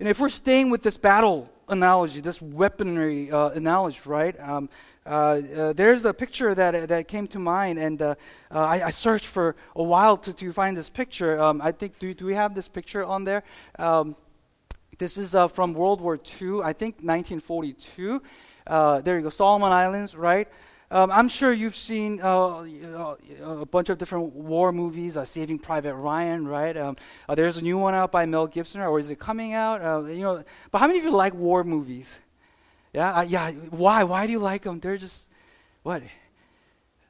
And 0.00 0.08
if 0.08 0.18
we're 0.18 0.30
staying 0.30 0.70
with 0.70 0.82
this 0.82 0.96
battle 0.96 1.50
analogy, 1.68 2.20
this 2.20 2.40
weaponry 2.40 3.30
uh, 3.30 3.50
analogy, 3.50 4.00
right? 4.06 4.34
Um, 4.40 4.70
uh, 5.04 5.10
uh, 5.10 5.72
there's 5.74 6.06
a 6.06 6.14
picture 6.14 6.54
that, 6.54 6.88
that 6.88 7.06
came 7.06 7.26
to 7.28 7.38
mind, 7.38 7.78
and 7.78 8.00
uh, 8.00 8.14
uh, 8.50 8.60
I, 8.60 8.86
I, 8.86 8.90
searched 8.90 9.26
for 9.26 9.56
a 9.76 9.82
while 9.82 10.16
to, 10.16 10.32
to 10.32 10.50
find 10.54 10.74
this 10.74 10.88
picture. 10.88 11.38
Um, 11.38 11.60
I 11.60 11.72
think, 11.72 11.98
do, 11.98 12.14
do 12.14 12.24
we 12.24 12.32
have 12.32 12.54
this 12.54 12.66
picture 12.66 13.04
on 13.04 13.24
there? 13.24 13.42
Um, 13.78 14.16
this 14.96 15.18
is 15.18 15.34
uh, 15.34 15.48
from 15.48 15.74
World 15.74 16.00
War 16.00 16.14
II, 16.14 16.62
I 16.62 16.72
think 16.72 17.02
1942. 17.02 18.22
there 19.04 19.18
you 19.18 19.22
go, 19.22 19.28
Solomon 19.28 19.70
Islands, 19.70 20.16
right? 20.16 20.48
Um, 20.90 21.10
I'm 21.10 21.28
sure 21.28 21.52
you've 21.52 21.76
seen 21.76 22.20
uh, 22.20 22.66
a 23.42 23.66
bunch 23.66 23.88
of 23.88 23.98
different 23.98 24.34
war 24.34 24.70
movies, 24.70 25.16
uh, 25.16 25.24
Saving 25.24 25.58
Private 25.58 25.94
Ryan, 25.94 26.46
right? 26.46 26.76
Um, 26.76 26.96
uh, 27.28 27.34
there's 27.34 27.56
a 27.56 27.62
new 27.62 27.78
one 27.78 27.94
out 27.94 28.12
by 28.12 28.26
Mel 28.26 28.46
Gibson, 28.46 28.80
or 28.80 28.98
is 28.98 29.10
it 29.10 29.18
coming 29.18 29.54
out? 29.54 29.82
Uh, 29.82 30.04
you 30.04 30.22
know, 30.22 30.44
but 30.70 30.78
how 30.78 30.86
many 30.86 30.98
of 30.98 31.04
you 31.04 31.10
like 31.10 31.34
war 31.34 31.64
movies? 31.64 32.20
Yeah, 32.92 33.12
uh, 33.12 33.22
yeah. 33.22 33.50
Why? 33.50 34.04
Why 34.04 34.26
do 34.26 34.32
you 34.32 34.38
like 34.38 34.62
them? 34.62 34.78
They're 34.78 34.98
just 34.98 35.30
what? 35.82 36.02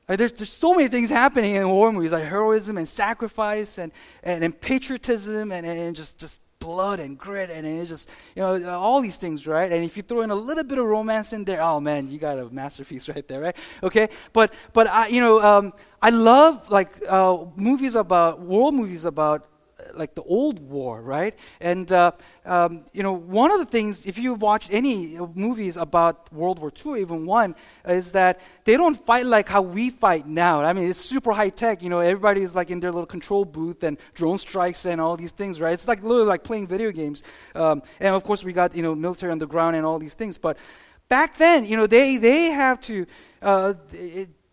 There's, 0.07 0.33
there's 0.33 0.52
so 0.52 0.75
many 0.75 0.88
things 0.88 1.09
happening 1.09 1.54
in 1.54 1.69
war 1.69 1.90
movies, 1.90 2.12
like 2.12 2.25
heroism 2.25 2.76
and 2.76 2.87
sacrifice 2.87 3.78
and, 3.78 3.90
and, 4.23 4.45
and 4.45 4.61
patriotism 4.61 5.50
and, 5.50 5.64
and 5.64 5.97
just, 5.97 6.19
just 6.19 6.40
blood 6.64 6.99
and 6.99 7.18
grit 7.18 7.50
and 7.50 7.66
it's 7.66 7.90
just 7.90 8.09
you 8.35 8.42
know 8.42 8.56
all 8.71 9.00
these 9.02 9.18
things 9.18 9.47
right? 9.47 9.71
And 9.71 9.85
if 9.85 9.97
you 9.97 10.02
throw 10.02 10.23
in 10.23 10.30
a 10.30 10.35
little 10.49 10.64
bit 10.64 10.78
of 10.78 10.87
romance 10.87 11.33
in 11.33 11.44
there 11.44 11.61
oh 11.61 11.78
man 11.80 12.09
you 12.11 12.18
got 12.18 12.38
a 12.38 12.49
masterpiece 12.49 13.09
right 13.12 13.26
there 13.28 13.40
right? 13.40 13.56
Okay? 13.83 14.09
But 14.33 14.52
but 14.73 14.87
i 14.88 15.09
you 15.09 15.21
know 15.21 15.42
um, 15.42 15.73
i 16.00 16.11
love 16.11 16.71
like 16.71 16.90
uh, 17.09 17.44
movies 17.56 17.94
about 17.94 18.40
world 18.40 18.75
movies 18.75 19.04
about 19.04 19.47
like 19.95 20.14
the 20.14 20.23
old 20.23 20.61
war, 20.61 21.00
right? 21.03 21.35
And 21.61 21.91
uh, 21.93 22.12
um, 22.45 22.85
you 22.93 23.03
know, 23.03 23.12
one 23.12 23.50
of 23.50 23.59
the 23.59 23.67
things, 23.67 24.07
if 24.07 24.19
you've 24.19 24.43
watched 24.43 24.73
any 24.73 25.19
movies 25.35 25.76
about 25.76 26.33
World 26.33 26.59
War 26.59 26.71
II, 26.85 27.00
even 27.00 27.26
one, 27.26 27.55
is 27.87 28.12
that 28.12 28.41
they 28.64 28.76
don't 28.76 28.95
fight 29.07 29.26
like 29.26 29.49
how 29.49 29.62
we 29.62 29.91
fight 29.91 30.26
now. 30.26 30.62
I 30.62 30.73
mean, 30.73 30.88
it's 30.88 30.99
super 30.99 31.33
high 31.33 31.50
tech. 31.50 31.83
You 31.83 31.88
know, 31.88 32.00
everybody's 32.00 32.55
like 32.55 32.71
in 32.71 32.81
their 32.81 32.93
little 32.93 33.07
control 33.07 33.45
booth 33.45 33.83
and 33.83 33.99
drone 34.14 34.38
strikes 34.38 34.87
and 34.87 35.00
all 35.00 35.17
these 35.17 35.33
things, 35.33 35.61
right? 35.61 35.73
It's 35.73 35.88
like 35.88 36.03
literally 36.03 36.26
like 36.26 36.45
playing 36.45 36.67
video 36.67 36.91
games. 36.91 37.23
Um, 37.55 37.83
and 38.00 38.14
of 38.14 38.25
course, 38.25 38.45
we 38.45 38.53
got 38.53 38.75
you 38.75 38.83
know 38.83 38.95
military 38.95 39.33
on 39.33 39.38
the 39.38 39.47
ground 39.47 39.76
and 39.76 39.87
all 39.87 39.99
these 39.99 40.14
things. 40.14 40.38
But 40.38 40.59
back 41.09 41.37
then, 41.37 41.64
you 41.64 41.76
know, 41.76 41.87
they 41.87 42.17
they 42.17 42.47
have 42.47 42.81
to. 42.81 43.07
Uh, 43.43 43.75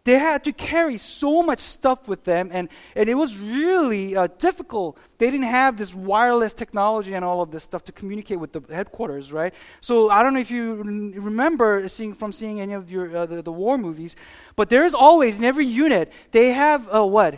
they 0.03 0.17
had 0.17 0.43
to 0.46 0.51
carry 0.51 0.98
so 0.98 1.43
much 1.43 1.60
stuff 1.60 2.08
with 2.08 2.24
them, 2.24 2.50
and, 2.51 2.70
and 2.96 3.08
it 3.08 3.13
was 3.13 3.38
really 3.38 4.15
uh, 4.15 4.27
difficult. 4.39 4.98
They 5.20 5.29
didn't 5.29 5.46
have 5.46 5.77
this 5.77 5.93
wireless 5.93 6.53
technology 6.53 7.13
and 7.13 7.24
all 7.24 7.41
of 7.41 7.51
this 7.51 7.63
stuff 7.63 7.84
to 7.86 7.91
communicate 7.91 8.39
with 8.39 8.51
the 8.51 8.62
headquarters, 8.74 9.31
right? 9.31 9.53
So 9.79 10.10
I 10.10 10.24
don't 10.24 10.34
know 10.34 10.39
if 10.39 10.50
you 10.50 10.75
remember 10.75 11.88
seeing 11.88 12.13
from 12.13 12.31
seeing 12.31 12.60
any 12.60 12.74
of 12.74 12.91
your 12.91 13.15
uh, 13.15 13.25
the, 13.27 13.41
the 13.41 13.51
war 13.51 13.77
movies, 13.77 14.15
but 14.55 14.70
there's 14.70 14.93
always 14.93 15.38
in 15.38 15.46
every 15.46 15.65
unit 15.65 16.12
they 16.31 16.50
have 16.50 16.88
a 16.91 17.05
what 17.05 17.36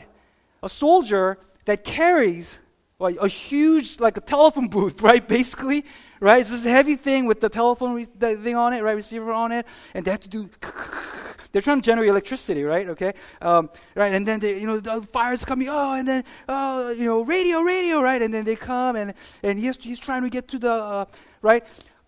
a 0.61 0.69
soldier 0.69 1.37
that 1.65 1.83
carries 1.83 2.59
a 2.99 3.27
huge 3.27 3.99
like 3.99 4.15
a 4.17 4.21
telephone 4.21 4.67
booth, 4.67 5.01
right? 5.09 5.27
Basically, 5.27 5.85
right? 6.19 6.39
It's 6.39 6.49
this 6.49 6.63
heavy 6.63 6.95
thing 6.95 7.25
with 7.25 7.41
the 7.41 7.49
telephone 7.49 7.95
re- 7.95 8.05
thing 8.05 8.55
on 8.55 8.73
it, 8.73 8.81
right? 8.81 8.95
Receiver 8.95 9.31
on 9.31 9.51
it, 9.51 9.65
and 9.93 10.05
they 10.05 10.11
have 10.11 10.21
to 10.21 10.29
do 10.29 10.49
they're 11.53 11.61
trying 11.61 11.81
to 11.81 11.85
generate 11.85 12.09
electricity, 12.09 12.63
right? 12.63 12.89
Okay, 12.89 13.13
um, 13.41 13.69
right, 13.95 14.11
and 14.13 14.27
then 14.27 14.39
they, 14.39 14.59
you 14.59 14.67
know, 14.67 14.79
the 14.79 15.01
fire's 15.03 15.45
coming. 15.45 15.69
Oh, 15.69 15.93
and 15.93 16.07
then 16.07 16.23
oh, 16.49 16.89
you 16.89 17.05
know, 17.05 17.23
radio, 17.23 17.61
radio, 17.61 18.01
right? 18.01 18.21
And 18.21 18.33
then 18.33 18.43
they 18.43 18.55
come, 18.55 18.95
and 18.95 19.13
and 19.43 19.59
he's 19.59 19.77
he's 19.77 19.99
trying 19.99 20.23
to 20.23 20.29
get 20.29 20.47
to 20.49 20.59
the 20.59 20.73
uh, 20.73 21.05
right. 21.41 21.63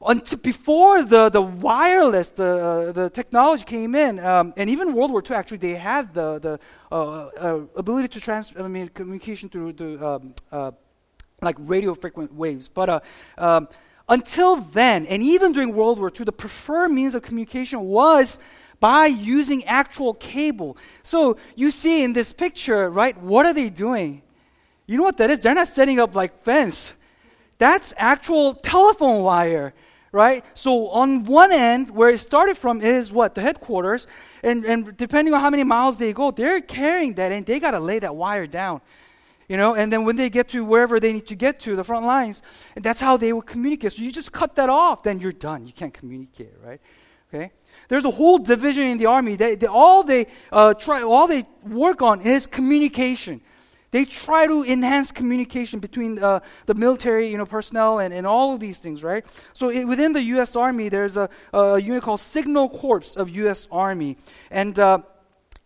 Until 0.05 0.39
before 0.39 1.03
the, 1.03 1.29
the 1.29 1.41
wireless 1.41 2.29
the 2.29 2.43
uh, 2.43 2.91
the 2.91 3.09
technology 3.09 3.63
came 3.63 3.95
in, 3.95 4.19
um, 4.19 4.53
and 4.57 4.69
even 4.69 4.93
World 4.93 5.11
War 5.11 5.23
II 5.27 5.35
actually 5.37 5.57
they 5.57 5.75
had 5.75 6.13
the 6.13 6.39
the 6.39 6.59
uh, 6.91 7.25
uh 7.27 7.61
ability 7.77 8.09
to 8.09 8.19
trans 8.19 8.51
I 8.57 8.67
mean 8.67 8.89
communication 8.89 9.47
through 9.47 9.73
the 9.73 10.05
um, 10.05 10.33
uh, 10.51 10.71
like 11.41 11.55
radio 11.59 11.93
frequent 11.93 12.33
waves, 12.33 12.67
but 12.67 12.89
uh, 12.89 12.99
um, 13.37 13.67
until 14.09 14.57
then, 14.57 15.05
and 15.07 15.23
even 15.23 15.53
during 15.53 15.73
World 15.73 15.97
War 15.97 16.11
II, 16.15 16.25
the 16.25 16.31
preferred 16.31 16.89
means 16.89 17.15
of 17.15 17.23
communication 17.23 17.81
was 17.81 18.39
by 18.79 19.07
using 19.07 19.63
actual 19.65 20.13
cable. 20.13 20.77
So 21.03 21.37
you 21.55 21.71
see 21.71 22.03
in 22.03 22.13
this 22.13 22.33
picture, 22.33 22.89
right, 22.89 23.17
what 23.21 23.45
are 23.45 23.53
they 23.53 23.69
doing? 23.69 24.21
You 24.87 24.97
know 24.97 25.03
what 25.03 25.17
that 25.17 25.29
is? 25.29 25.39
They're 25.39 25.55
not 25.55 25.67
setting 25.67 25.99
up 25.99 26.15
like 26.15 26.43
fence. 26.43 26.93
That's 27.57 27.93
actual 27.97 28.53
telephone 28.53 29.23
wire, 29.23 29.73
right? 30.11 30.43
So 30.53 30.89
on 30.89 31.23
one 31.23 31.51
end, 31.51 31.89
where 31.89 32.09
it 32.09 32.19
started 32.19 32.57
from 32.57 32.81
is 32.81 33.11
what? 33.11 33.33
The 33.33 33.41
headquarters. 33.41 34.07
And, 34.43 34.65
and 34.65 34.95
depending 34.97 35.33
on 35.33 35.39
how 35.39 35.49
many 35.49 35.63
miles 35.63 35.97
they 35.97 36.13
go, 36.13 36.31
they're 36.31 36.61
carrying 36.61 37.13
that 37.15 37.31
and 37.31 37.45
they 37.45 37.59
got 37.59 37.71
to 37.71 37.79
lay 37.79 37.99
that 37.99 38.15
wire 38.15 38.47
down. 38.47 38.81
You 39.47 39.57
know, 39.57 39.75
and 39.75 39.93
then 39.93 40.05
when 40.05 40.15
they 40.15 40.29
get 40.29 40.49
to 40.49 40.65
wherever 40.65 40.99
they 40.99 41.13
need 41.13 41.27
to 41.27 41.35
get 41.35 41.59
to, 41.61 41.75
the 41.75 41.83
front 41.83 42.05
lines, 42.05 42.41
that's 42.75 42.99
how 42.99 43.15
they 43.15 43.31
will 43.31 43.43
communicate. 43.43 43.91
So 43.93 44.01
you 44.01 44.11
just 44.11 44.31
cut 44.31 44.55
that 44.55 44.69
off, 44.69 45.03
then 45.03 45.19
you're 45.19 45.31
done. 45.31 45.67
You 45.67 45.73
can't 45.73 45.93
communicate, 45.93 46.53
right? 46.63 46.81
Okay? 47.31 47.51
There's 47.87 48.05
a 48.05 48.11
whole 48.11 48.37
division 48.37 48.83
in 48.83 48.97
the 48.97 49.05
army. 49.05 49.35
They, 49.35 49.55
they 49.55 49.67
all 49.67 50.03
they 50.03 50.27
uh, 50.51 50.73
try, 50.73 51.01
all 51.01 51.27
they 51.27 51.45
work 51.63 52.01
on 52.01 52.21
is 52.21 52.47
communication. 52.47 53.41
They 53.91 54.03
try 54.03 54.45
to 54.45 54.63
enhance 54.63 55.11
communication 55.11 55.79
between 55.79 56.19
uh, 56.19 56.41
the 56.65 56.73
military, 56.73 57.27
you 57.29 57.37
know, 57.37 57.45
personnel 57.45 57.99
and, 57.99 58.13
and 58.13 58.27
all 58.27 58.53
of 58.53 58.59
these 58.59 58.79
things, 58.79 59.03
right? 59.03 59.25
So 59.53 59.69
it, 59.69 59.85
within 59.85 60.11
the 60.11 60.21
U.S. 60.35 60.57
Army, 60.57 60.89
there's 60.89 61.15
a, 61.15 61.29
a, 61.53 61.79
unit 61.79 62.03
called 62.03 62.19
Signal 62.19 62.67
Corps 62.67 63.15
of 63.15 63.29
U.S. 63.29 63.69
Army, 63.71 64.17
and 64.51 64.77
uh, 64.77 64.99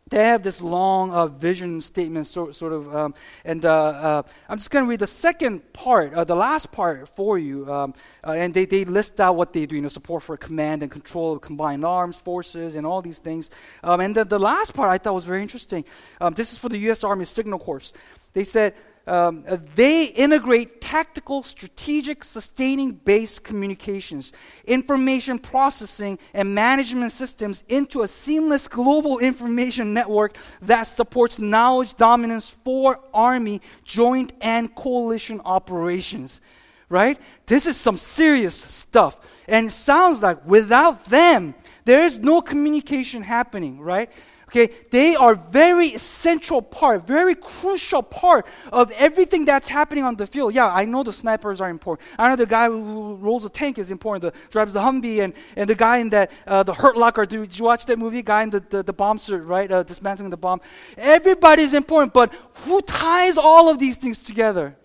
they 0.10 0.26
have 0.26 0.42
this 0.42 0.62
long 0.62 1.12
uh, 1.12 1.28
vision 1.28 1.82
statement, 1.82 2.26
sort, 2.26 2.62
of, 2.62 2.96
um, 2.96 3.14
and 3.46 3.64
uh, 3.64 3.72
uh, 3.72 4.24
I'm 4.48 4.58
just 4.58 4.72
going 4.72 4.86
to 4.86 4.90
read 4.90 5.00
the 5.00 5.08
second 5.08 5.72
part, 5.72 6.14
uh, 6.14 6.24
the 6.24 6.36
last 6.36 6.72
part 6.72 7.08
for 7.10 7.38
you. 7.38 7.72
Um, 7.72 7.94
uh, 8.26 8.32
and 8.32 8.54
they, 8.54 8.66
they 8.66 8.86
list 8.86 9.20
out 9.20 9.36
what 9.36 9.54
they 9.54 9.66
do, 9.66 9.76
you 9.76 9.82
know, 9.82 9.90
support 9.90 10.24
for 10.24 10.36
command 10.36 10.82
and 10.82 10.92
control 10.92 11.34
of 11.34 11.42
combined 11.42 11.86
arms 11.86 12.18
forces 12.18 12.76
and 12.76 12.86
all 12.88 13.02
these 13.02 13.20
things. 13.20 13.52
Um, 13.84 14.00
and 14.02 14.16
the, 14.16 14.26
the 14.26 14.40
last 14.40 14.74
part 14.74 14.90
I 14.90 14.98
thought 14.98 15.14
was 15.14 15.26
very 15.26 15.42
interesting. 15.42 15.86
Um, 16.20 16.34
this 16.34 16.52
is 16.52 16.58
for 16.58 16.70
the 16.70 16.78
U.S. 16.80 17.04
Army 17.04 17.26
Signal 17.26 17.60
Corps. 17.60 17.94
They 18.34 18.44
said, 18.44 18.74
um, 19.10 19.44
uh, 19.50 19.58
they 19.74 20.06
integrate 20.06 20.82
tactical, 20.82 21.42
strategic, 21.42 22.24
sustaining 22.24 22.92
based 22.92 23.44
communications, 23.44 24.34
information 24.66 25.40
processing, 25.40 26.20
and 26.34 26.54
management 26.54 27.12
systems 27.12 27.64
into 27.70 28.04
a 28.04 28.08
seamless 28.08 28.68
global 28.68 29.18
information 29.18 29.96
network 29.96 30.38
that 30.62 30.84
supports 30.84 31.40
knowledge 31.40 31.96
dominance 31.96 32.50
for 32.50 33.00
Army, 33.12 33.62
joint, 33.84 34.32
and 34.42 34.76
coalition 34.76 35.42
operations. 35.44 36.40
Right? 36.88 37.20
This 37.48 37.66
is 37.66 37.78
some 37.78 37.98
serious 37.98 38.56
stuff. 38.56 39.44
And 39.48 39.72
sounds 39.72 40.22
like 40.22 40.46
without 40.46 41.06
them, 41.06 41.56
there 41.86 42.02
is 42.02 42.20
no 42.20 42.42
communication 42.42 43.24
happening, 43.24 43.80
right? 43.80 44.12
Okay, 44.50 44.74
they 44.90 45.16
are 45.16 45.36
very 45.36 45.90
central 45.90 46.60
part, 46.60 47.06
very 47.06 47.36
crucial 47.36 48.02
part 48.02 48.48
of 48.74 48.92
everything 48.98 49.46
that's 49.46 49.68
happening 49.68 50.04
on 50.04 50.16
the 50.16 50.26
field. 50.26 50.56
Yeah, 50.56 50.74
I 50.74 50.86
know 50.86 51.04
the 51.04 51.14
snipers 51.14 51.62
are 51.62 51.70
important. 51.70 52.10
I 52.18 52.28
know 52.28 52.36
the 52.36 52.48
guy 52.48 52.68
who 52.68 53.14
rolls 53.18 53.46
a 53.46 53.50
tank 53.50 53.78
is 53.78 53.92
important, 53.92 54.34
the 54.34 54.40
drives 54.50 54.74
the 54.74 54.80
Humvee, 54.80 55.24
and, 55.24 55.36
and 55.56 55.70
the 55.70 55.76
guy 55.76 56.00
in 56.00 56.10
that 56.10 56.32
uh, 56.48 56.64
the 56.64 56.74
Hurt 56.74 56.98
Locker. 56.98 57.28
Did 57.28 57.60
you 57.60 57.66
watch 57.66 57.86
that 57.86 58.00
movie? 58.00 58.24
Guy 58.24 58.42
in 58.42 58.50
the 58.50 58.60
the, 58.60 58.82
the 58.82 58.92
bomb 58.92 59.20
suit, 59.20 59.44
right? 59.44 59.72
Uh, 59.72 59.84
dismantling 59.84 60.32
the 60.32 60.38
bomb. 60.38 60.62
Everybody's 60.98 61.76
important, 61.76 62.12
but 62.14 62.34
who 62.66 62.82
ties 62.82 63.38
all 63.38 63.70
of 63.70 63.78
these 63.78 63.98
things 63.98 64.18
together? 64.18 64.76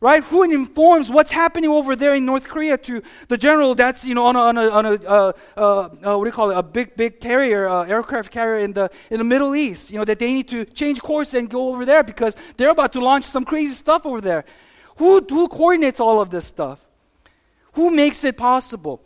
Right? 0.00 0.24
Who 0.24 0.42
informs 0.44 1.10
what's 1.10 1.30
happening 1.30 1.68
over 1.68 1.94
there 1.94 2.14
in 2.14 2.24
North 2.24 2.48
Korea 2.48 2.78
to 2.78 3.02
the 3.28 3.36
general 3.36 3.74
that's, 3.74 4.06
you 4.06 4.14
know, 4.14 4.26
on 4.26 4.36
a, 4.36 4.40
on 4.40 4.56
a, 4.56 4.68
on 4.70 4.86
a 4.86 4.94
uh, 5.06 5.32
uh, 5.56 5.60
uh, 5.60 6.16
what 6.16 6.24
do 6.24 6.26
you 6.26 6.32
call 6.32 6.50
it, 6.50 6.56
a 6.56 6.62
big, 6.62 6.96
big 6.96 7.20
carrier, 7.20 7.68
uh, 7.68 7.84
aircraft 7.84 8.30
carrier 8.32 8.64
in 8.64 8.72
the, 8.72 8.90
in 9.10 9.18
the 9.18 9.24
Middle 9.24 9.54
East, 9.54 9.90
you 9.90 9.98
know, 9.98 10.04
that 10.04 10.18
they 10.18 10.32
need 10.32 10.48
to 10.48 10.64
change 10.64 11.00
course 11.00 11.34
and 11.34 11.50
go 11.50 11.68
over 11.68 11.84
there 11.84 12.02
because 12.02 12.34
they're 12.56 12.70
about 12.70 12.92
to 12.94 13.00
launch 13.00 13.24
some 13.24 13.44
crazy 13.44 13.74
stuff 13.74 14.06
over 14.06 14.22
there. 14.22 14.44
Who, 14.96 15.20
who 15.20 15.48
coordinates 15.48 16.00
all 16.00 16.20
of 16.20 16.30
this 16.30 16.46
stuff? 16.46 16.80
Who 17.74 17.94
makes 17.94 18.24
it 18.24 18.36
possible? 18.36 19.02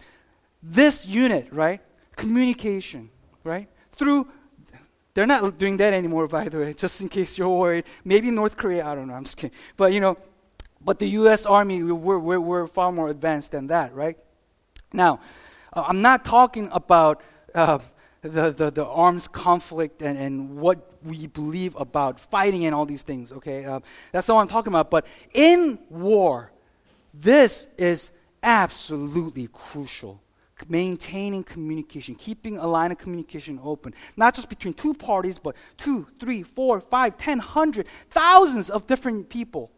This 0.62 1.06
unit, 1.06 1.48
right? 1.50 1.80
Communication, 2.16 3.10
right? 3.42 3.68
Through 3.92 4.28
they're 5.12 5.26
not 5.26 5.58
doing 5.58 5.76
that 5.76 5.92
anymore, 5.92 6.26
by 6.26 6.48
the 6.48 6.58
way, 6.58 6.74
just 6.76 7.00
in 7.00 7.08
case 7.08 7.38
you're 7.38 7.48
worried. 7.48 7.84
Maybe 8.04 8.30
North 8.30 8.56
Korea, 8.56 8.84
I 8.84 8.94
don't 8.96 9.06
know, 9.08 9.14
I'm 9.14 9.24
just 9.24 9.36
kidding. 9.36 9.56
But 9.76 9.92
you 9.92 10.00
know, 10.00 10.18
but 10.84 10.98
the 10.98 11.08
U.S. 11.08 11.46
Army, 11.46 11.82
we're, 11.82 12.18
we're, 12.18 12.40
we're 12.40 12.66
far 12.66 12.92
more 12.92 13.08
advanced 13.08 13.52
than 13.52 13.68
that, 13.68 13.94
right? 13.94 14.18
Now, 14.92 15.20
uh, 15.72 15.84
I'm 15.88 16.02
not 16.02 16.24
talking 16.24 16.68
about 16.72 17.22
uh, 17.54 17.78
the, 18.20 18.50
the, 18.50 18.70
the, 18.70 18.84
arms 18.84 19.26
conflict 19.26 20.02
and, 20.02 20.18
and 20.18 20.56
what 20.56 20.92
we 21.02 21.26
believe 21.26 21.74
about 21.76 22.20
fighting 22.20 22.66
and 22.66 22.74
all 22.74 22.86
these 22.86 23.02
things, 23.02 23.32
okay? 23.32 23.64
Uh, 23.64 23.80
that's 24.12 24.28
not 24.28 24.34
what 24.34 24.42
I'm 24.42 24.48
talking 24.48 24.72
about. 24.72 24.90
But 24.90 25.06
in 25.32 25.78
war, 25.88 26.52
this 27.12 27.66
is 27.78 28.10
absolutely 28.42 29.48
crucial. 29.52 30.20
Maintaining 30.68 31.44
communication, 31.44 32.14
keeping 32.14 32.56
a 32.58 32.66
line 32.66 32.90
of 32.90 32.96
communication 32.96 33.60
open, 33.62 33.92
not 34.16 34.34
just 34.34 34.48
between 34.48 34.72
two 34.72 34.94
parties, 34.94 35.38
but 35.38 35.56
two, 35.76 36.06
three, 36.18 36.42
four, 36.42 36.80
five, 36.80 37.18
ten, 37.18 37.38
hundred, 37.38 37.86
thousands 38.08 38.70
of 38.70 38.86
different 38.86 39.28
people 39.28 39.70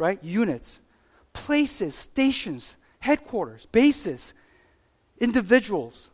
right? 0.00 0.22
Units, 0.24 0.80
places, 1.32 1.94
stations, 1.94 2.76
headquarters, 3.00 3.66
bases, 3.66 4.32
individuals. 5.18 6.10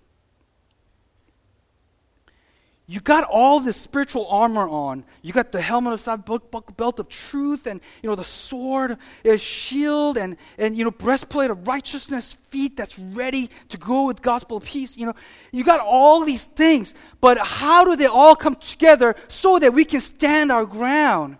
You 2.89 3.01
got 3.01 3.27
all 3.29 3.59
this 3.59 3.77
spiritual 3.77 4.29
armor 4.29 4.69
on. 4.69 5.05
You 5.23 5.33
got 5.33 5.51
the 5.51 5.61
helmet 5.61 5.93
of 5.93 6.01
salvation, 6.01 6.41
belt 6.77 7.01
of 7.01 7.09
truth, 7.09 7.67
and 7.67 7.81
you 8.01 8.09
know 8.09 8.15
the 8.15 8.23
sword, 8.23 8.99
a 9.25 9.37
shield, 9.37 10.17
and 10.17 10.37
and 10.57 10.77
you 10.77 10.85
know 10.85 10.93
breastplate 10.93 11.51
of 11.51 11.67
righteousness, 11.67 12.35
feet 12.51 12.77
that's 12.77 12.97
ready 12.97 13.51
to 13.71 13.77
go 13.77 14.07
with 14.07 14.23
gospel 14.23 14.59
of 14.59 14.65
peace. 14.65 14.97
You 14.97 15.07
know, 15.07 15.15
you 15.51 15.65
got 15.65 15.81
all 15.81 16.25
these 16.25 16.45
things, 16.45 16.95
but 17.21 17.39
how 17.39 17.85
do 17.85 17.97
they 17.97 18.07
all 18.07 18.37
come 18.37 18.55
together 18.55 19.17
so 19.27 19.59
that 19.59 19.73
we 19.73 19.85
can 19.85 19.99
stand 19.99 20.53
our 20.53 20.65
ground? 20.65 21.39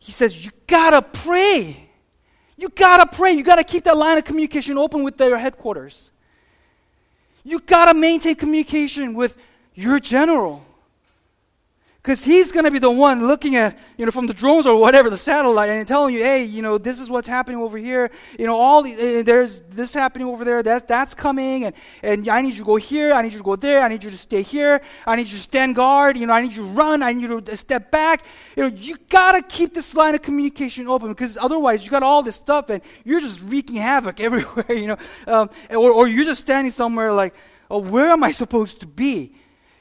He 0.00 0.10
says, 0.10 0.44
You 0.44 0.50
gotta 0.66 1.02
pray. 1.02 1.88
You 2.56 2.68
gotta 2.70 3.06
pray. 3.06 3.32
You 3.32 3.44
gotta 3.44 3.64
keep 3.64 3.84
that 3.84 3.96
line 3.96 4.18
of 4.18 4.24
communication 4.24 4.76
open 4.76 5.04
with 5.04 5.16
their 5.16 5.38
headquarters. 5.38 6.10
You 7.44 7.60
gotta 7.60 7.98
maintain 7.98 8.34
communication 8.34 9.14
with 9.14 9.36
your 9.74 10.00
general. 10.00 10.66
Because 12.02 12.24
he's 12.24 12.50
going 12.50 12.64
to 12.64 12.70
be 12.70 12.78
the 12.78 12.90
one 12.90 13.26
looking 13.26 13.56
at, 13.56 13.78
you 13.98 14.06
know, 14.06 14.10
from 14.10 14.26
the 14.26 14.32
drones 14.32 14.64
or 14.64 14.74
whatever, 14.80 15.10
the 15.10 15.18
satellite, 15.18 15.68
and 15.68 15.86
telling 15.86 16.14
you, 16.14 16.22
hey, 16.22 16.44
you 16.44 16.62
know, 16.62 16.78
this 16.78 16.98
is 16.98 17.10
what's 17.10 17.28
happening 17.28 17.58
over 17.58 17.76
here. 17.76 18.10
You 18.38 18.46
know, 18.46 18.56
all 18.56 18.82
the, 18.82 18.94
uh, 18.94 19.22
there's 19.22 19.60
this 19.68 19.92
happening 19.92 20.26
over 20.26 20.42
there. 20.42 20.62
That's, 20.62 20.86
that's 20.86 21.12
coming. 21.12 21.66
And, 21.66 21.74
and 22.02 22.26
I 22.26 22.40
need 22.40 22.54
you 22.54 22.60
to 22.60 22.64
go 22.64 22.76
here. 22.76 23.12
I 23.12 23.20
need 23.20 23.32
you 23.32 23.38
to 23.38 23.44
go 23.44 23.54
there. 23.54 23.82
I 23.82 23.88
need 23.88 24.02
you 24.02 24.08
to 24.08 24.16
stay 24.16 24.40
here. 24.40 24.80
I 25.06 25.14
need 25.14 25.26
you 25.26 25.36
to 25.36 25.42
stand 25.42 25.76
guard. 25.76 26.16
You 26.16 26.26
know, 26.26 26.32
I 26.32 26.40
need 26.40 26.52
you 26.52 26.62
to 26.62 26.72
run. 26.72 27.02
I 27.02 27.12
need 27.12 27.28
you 27.28 27.38
to 27.38 27.56
step 27.58 27.90
back. 27.90 28.24
You 28.56 28.62
know, 28.62 28.74
you 28.74 28.96
got 29.10 29.32
to 29.32 29.42
keep 29.42 29.74
this 29.74 29.94
line 29.94 30.14
of 30.14 30.22
communication 30.22 30.88
open 30.88 31.08
because 31.08 31.36
otherwise 31.36 31.84
you 31.84 31.90
got 31.90 32.02
all 32.02 32.22
this 32.22 32.36
stuff 32.36 32.70
and 32.70 32.80
you're 33.04 33.20
just 33.20 33.42
wreaking 33.42 33.76
havoc 33.76 34.20
everywhere, 34.26 34.72
you 34.72 34.86
know. 34.86 34.96
Um, 35.26 35.50
or, 35.68 35.92
or 35.92 36.08
you're 36.08 36.24
just 36.24 36.40
standing 36.40 36.70
somewhere 36.70 37.12
like, 37.12 37.34
oh, 37.70 37.80
where 37.80 38.08
am 38.08 38.24
I 38.24 38.32
supposed 38.32 38.80
to 38.80 38.86
be? 38.86 39.34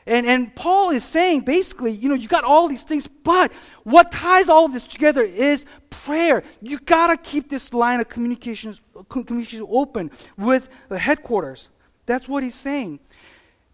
And, 0.09 0.25
and 0.25 0.55
Paul 0.55 0.89
is 0.89 1.03
saying 1.03 1.41
basically, 1.41 1.91
you 1.91 2.09
know, 2.09 2.15
you 2.15 2.27
got 2.27 2.43
all 2.43 2.67
these 2.67 2.81
things, 2.81 3.05
but 3.05 3.53
what 3.83 4.11
ties 4.11 4.49
all 4.49 4.65
of 4.65 4.73
this 4.73 4.83
together 4.83 5.21
is 5.21 5.67
prayer. 5.91 6.41
You 6.63 6.79
got 6.79 7.07
to 7.07 7.17
keep 7.17 7.47
this 7.47 7.75
line 7.75 7.99
of 7.99 8.09
communications, 8.09 8.81
communication 9.07 9.67
open 9.69 10.09
with 10.35 10.67
the 10.89 10.97
headquarters. 10.97 11.69
That's 12.07 12.27
what 12.27 12.41
he's 12.41 12.55
saying. 12.55 13.01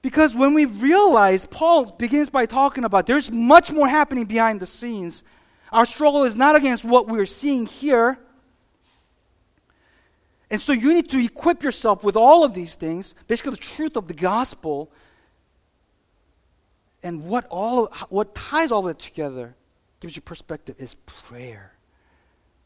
Because 0.01 0.35
when 0.35 0.53
we 0.53 0.65
realize, 0.65 1.45
Paul 1.45 1.89
begins 1.93 2.29
by 2.29 2.45
talking 2.45 2.83
about 2.83 3.07
there's 3.07 3.31
much 3.31 3.71
more 3.71 3.87
happening 3.87 4.25
behind 4.25 4.59
the 4.59 4.65
scenes. 4.65 5.23
Our 5.71 5.85
struggle 5.85 6.25
is 6.25 6.35
not 6.35 6.57
against 6.57 6.83
what 6.83 7.07
we're 7.07 7.25
seeing 7.25 7.65
here. 7.65 8.19
And 10.51 10.59
so 10.59 10.73
you 10.73 10.93
need 10.93 11.09
to 11.11 11.23
equip 11.23 11.63
yourself 11.63 12.03
with 12.03 12.17
all 12.17 12.43
of 12.43 12.53
these 12.53 12.75
things, 12.75 13.15
basically 13.25 13.51
the 13.51 13.57
truth 13.57 13.95
of 13.95 14.09
the 14.09 14.13
gospel, 14.13 14.91
and 17.05 17.23
what, 17.23 17.45
all 17.51 17.85
what 18.09 18.33
ties 18.33 18.71
all 18.71 18.87
of 18.87 18.89
it 18.89 18.99
together, 18.99 19.55
gives 19.99 20.15
you 20.15 20.23
perspective, 20.23 20.75
is 20.79 20.95
prayer. 21.05 21.73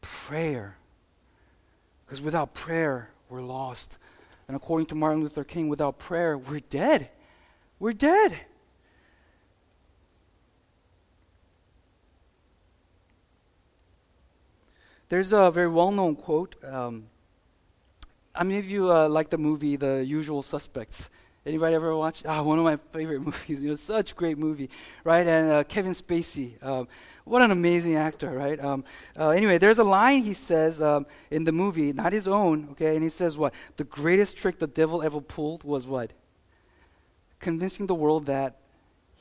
Prayer. 0.00 0.78
Because 2.06 2.22
without 2.22 2.54
prayer, 2.54 3.10
we're 3.28 3.42
lost. 3.42 3.98
And 4.48 4.56
according 4.56 4.86
to 4.86 4.94
Martin 4.94 5.20
Luther 5.22 5.44
King, 5.44 5.68
without 5.68 5.98
prayer, 5.98 6.38
we're 6.38 6.60
dead. 6.60 7.10
We're 7.78 7.92
dead. 7.92 8.40
There's 15.10 15.34
a 15.34 15.50
very 15.50 15.68
well 15.68 15.92
known 15.92 16.16
quote. 16.16 16.56
Um, 16.64 17.08
how 18.34 18.44
many 18.44 18.58
of 18.58 18.70
you 18.70 18.90
uh, 18.90 19.06
like 19.06 19.28
the 19.28 19.36
movie 19.36 19.76
The 19.76 20.02
Usual 20.02 20.40
Suspects? 20.40 21.10
Anybody 21.50 21.74
ever 21.74 21.96
watch? 21.96 22.22
Ah, 22.24 22.42
one 22.42 22.60
of 22.60 22.64
my 22.64 22.76
favorite 22.76 23.22
movies. 23.26 23.60
You 23.60 23.70
know, 23.70 23.74
such 23.74 24.14
great 24.14 24.38
movie, 24.38 24.70
right? 25.02 25.26
And 25.26 25.50
uh, 25.50 25.64
Kevin 25.64 25.90
Spacey, 25.90 26.64
um, 26.64 26.86
what 27.24 27.42
an 27.42 27.50
amazing 27.50 27.96
actor, 27.96 28.30
right? 28.30 28.62
Um, 28.62 28.84
uh, 29.18 29.30
anyway, 29.30 29.58
there's 29.58 29.80
a 29.80 29.84
line 29.84 30.22
he 30.22 30.32
says 30.32 30.80
um, 30.80 31.06
in 31.28 31.42
the 31.42 31.50
movie, 31.50 31.92
not 31.92 32.12
his 32.12 32.28
own, 32.28 32.68
okay? 32.70 32.94
And 32.94 33.02
he 33.02 33.08
says 33.08 33.36
what? 33.36 33.52
The 33.78 33.82
greatest 33.82 34.36
trick 34.36 34.60
the 34.60 34.68
devil 34.68 35.02
ever 35.02 35.20
pulled 35.20 35.64
was 35.64 35.88
what? 35.88 36.12
Convincing 37.40 37.88
the 37.88 37.96
world 37.96 38.26
that 38.26 38.60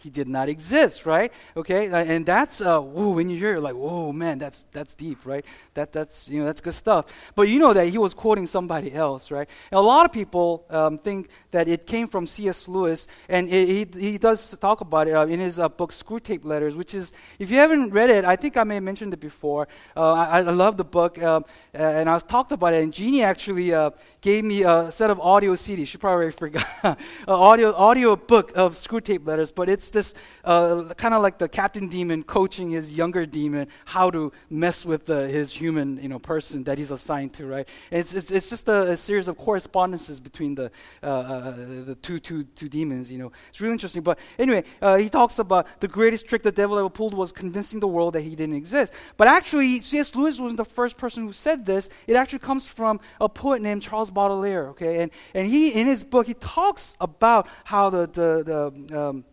he 0.02 0.10
did 0.10 0.28
not 0.28 0.48
exist, 0.48 1.06
right? 1.06 1.32
Okay, 1.58 1.90
uh, 1.90 1.98
and 1.98 2.26
that's 2.26 2.62
uh, 2.62 2.80
whoa, 2.80 3.10
when 3.10 3.30
you 3.30 3.38
hear 3.38 3.56
it, 3.56 3.62
like, 3.62 3.76
whoa, 3.76 4.12
man, 4.14 4.40
that's 4.40 4.66
that's 4.72 4.96
deep, 4.96 5.26
right? 5.26 5.46
That 5.74 5.92
that's 5.92 6.30
you 6.30 6.40
know 6.40 6.46
that's 6.46 6.62
good 6.62 6.74
stuff. 6.74 7.32
But 7.36 7.50
you 7.50 7.60
know 7.60 7.74
that 7.74 7.88
he 7.88 7.98
was 7.98 8.14
quoting 8.14 8.48
somebody 8.48 8.94
else, 8.94 9.30
right? 9.30 9.48
And 9.72 9.78
a 9.78 9.82
lot 9.82 10.06
of 10.06 10.12
people 10.12 10.66
um, 10.70 10.98
think 10.98 11.30
that 11.52 11.68
it 11.68 11.86
came 11.86 12.08
from 12.08 12.28
C.S. 12.28 12.68
Lewis, 12.68 13.08
and 13.28 13.50
it, 13.50 13.68
he 13.68 14.00
he 14.12 14.18
does 14.18 14.58
talk 14.58 14.82
about 14.82 15.08
it 15.08 15.16
uh, 15.16 15.26
in 15.26 15.40
his 15.40 15.60
uh, 15.60 15.68
book 15.68 15.92
Screwtape 15.92 16.46
Letters, 16.46 16.76
which 16.76 16.96
is 16.96 17.12
if 17.38 17.52
you 17.52 17.58
haven't 17.58 17.92
read 17.92 18.10
it, 18.10 18.24
I 18.24 18.36
think 18.36 18.56
I 18.56 18.64
may 18.64 18.76
have 18.76 18.84
mentioned 18.84 19.14
it 19.14 19.20
before. 19.20 19.68
Uh, 19.98 20.14
I, 20.14 20.38
I, 20.38 20.42
love 20.42 20.78
the 20.78 20.86
book, 20.86 21.22
um, 21.22 21.44
and 21.74 22.10
I 22.10 22.14
was 22.14 22.24
talked 22.24 22.52
about 22.52 22.74
it. 22.74 22.84
And 22.84 22.94
Jeannie 22.94 23.24
actually, 23.24 23.74
uh, 23.74 23.92
gave 24.22 24.44
me 24.44 24.64
a 24.64 24.92
set 24.92 25.10
of 25.10 25.20
audio 25.20 25.56
CDs. 25.56 25.88
She 25.88 25.98
probably 25.98 26.32
forgot. 26.32 26.66
Audio, 27.28 27.74
audio 27.74 28.16
book 28.16 28.52
of 28.56 28.74
Screwtape 28.74 29.26
letters, 29.26 29.52
but 29.52 29.70
it's 29.90 30.14
this 30.14 30.22
uh, 30.44 30.94
kind 30.96 31.14
of 31.14 31.22
like 31.22 31.38
the 31.38 31.50
Captain 31.50 31.88
Demon 31.88 32.24
coaching 32.24 32.70
his 32.70 32.94
younger 32.94 33.26
demon 33.26 33.68
how 33.86 34.10
to 34.12 34.32
mess 34.50 34.86
with 34.86 35.06
the, 35.06 35.28
his 35.28 35.54
human 35.54 36.02
you 36.02 36.10
know, 36.10 36.20
person 36.20 36.64
that 36.66 36.78
he's 36.78 36.92
assigned 36.92 37.34
to, 37.34 37.48
right? 37.48 37.68
And 37.92 38.00
it's, 38.00 38.14
it's, 38.14 38.32
it's 38.32 38.50
just 38.50 38.68
a, 38.68 38.92
a, 38.92 38.98
series 38.98 39.28
of 39.28 39.38
correspondences 39.38 40.20
between 40.20 40.56
the, 40.56 40.72
uh, 41.02 41.06
uh, 41.06 41.52
the 41.86 41.98
two, 42.02 42.20
two, 42.20 42.44
two 42.44 42.70
demons, 42.70 43.12
you 43.12 43.18
know. 43.18 43.32
It's 43.50 43.62
really 43.62 43.74
interesting. 43.74 44.04
But 44.04 44.20
anyway, 44.38 44.64
uh, 44.82 44.98
he 44.98 45.10
talks 45.10 45.40
about 45.40 45.68
the 45.80 45.88
greatest 45.88 46.28
trick 46.28 46.44
the 46.44 46.52
devil 46.52 46.78
ever 46.78 46.90
pulled 46.90 47.14
was 47.14 47.32
convincing 47.32 47.80
the 47.80 47.88
world 47.88 48.14
that 48.14 48.22
he 48.22 48.36
didn't 48.36 48.56
exist. 48.56 48.94
But 49.18 49.28
actually, 49.28 49.82
C.S. 49.82 50.14
Lewis 50.16 50.40
wasn't 50.40 50.58
the 50.58 50.66
first 50.66 50.98
person 50.98 51.24
who 51.26 51.34
said 51.34 51.66
this. 51.66 51.90
It 52.08 52.16
actually 52.16 52.40
comes 52.40 52.68
from 52.68 53.00
a 53.20 53.30
poet 53.30 53.62
named 53.62 53.82
Charles 53.82 54.12
Baudelaire, 54.12 54.70
okay? 54.70 55.02
And, 55.02 55.12
and 55.34 55.48
he, 55.48 55.72
in 55.72 55.88
his 55.88 56.04
book, 56.04 56.28
he 56.28 56.36
talks 56.36 56.96
about 57.00 57.48
how 57.64 57.90
the, 57.90 58.08
the, 58.08 58.44
the 58.90 59.00
um, 59.00 59.26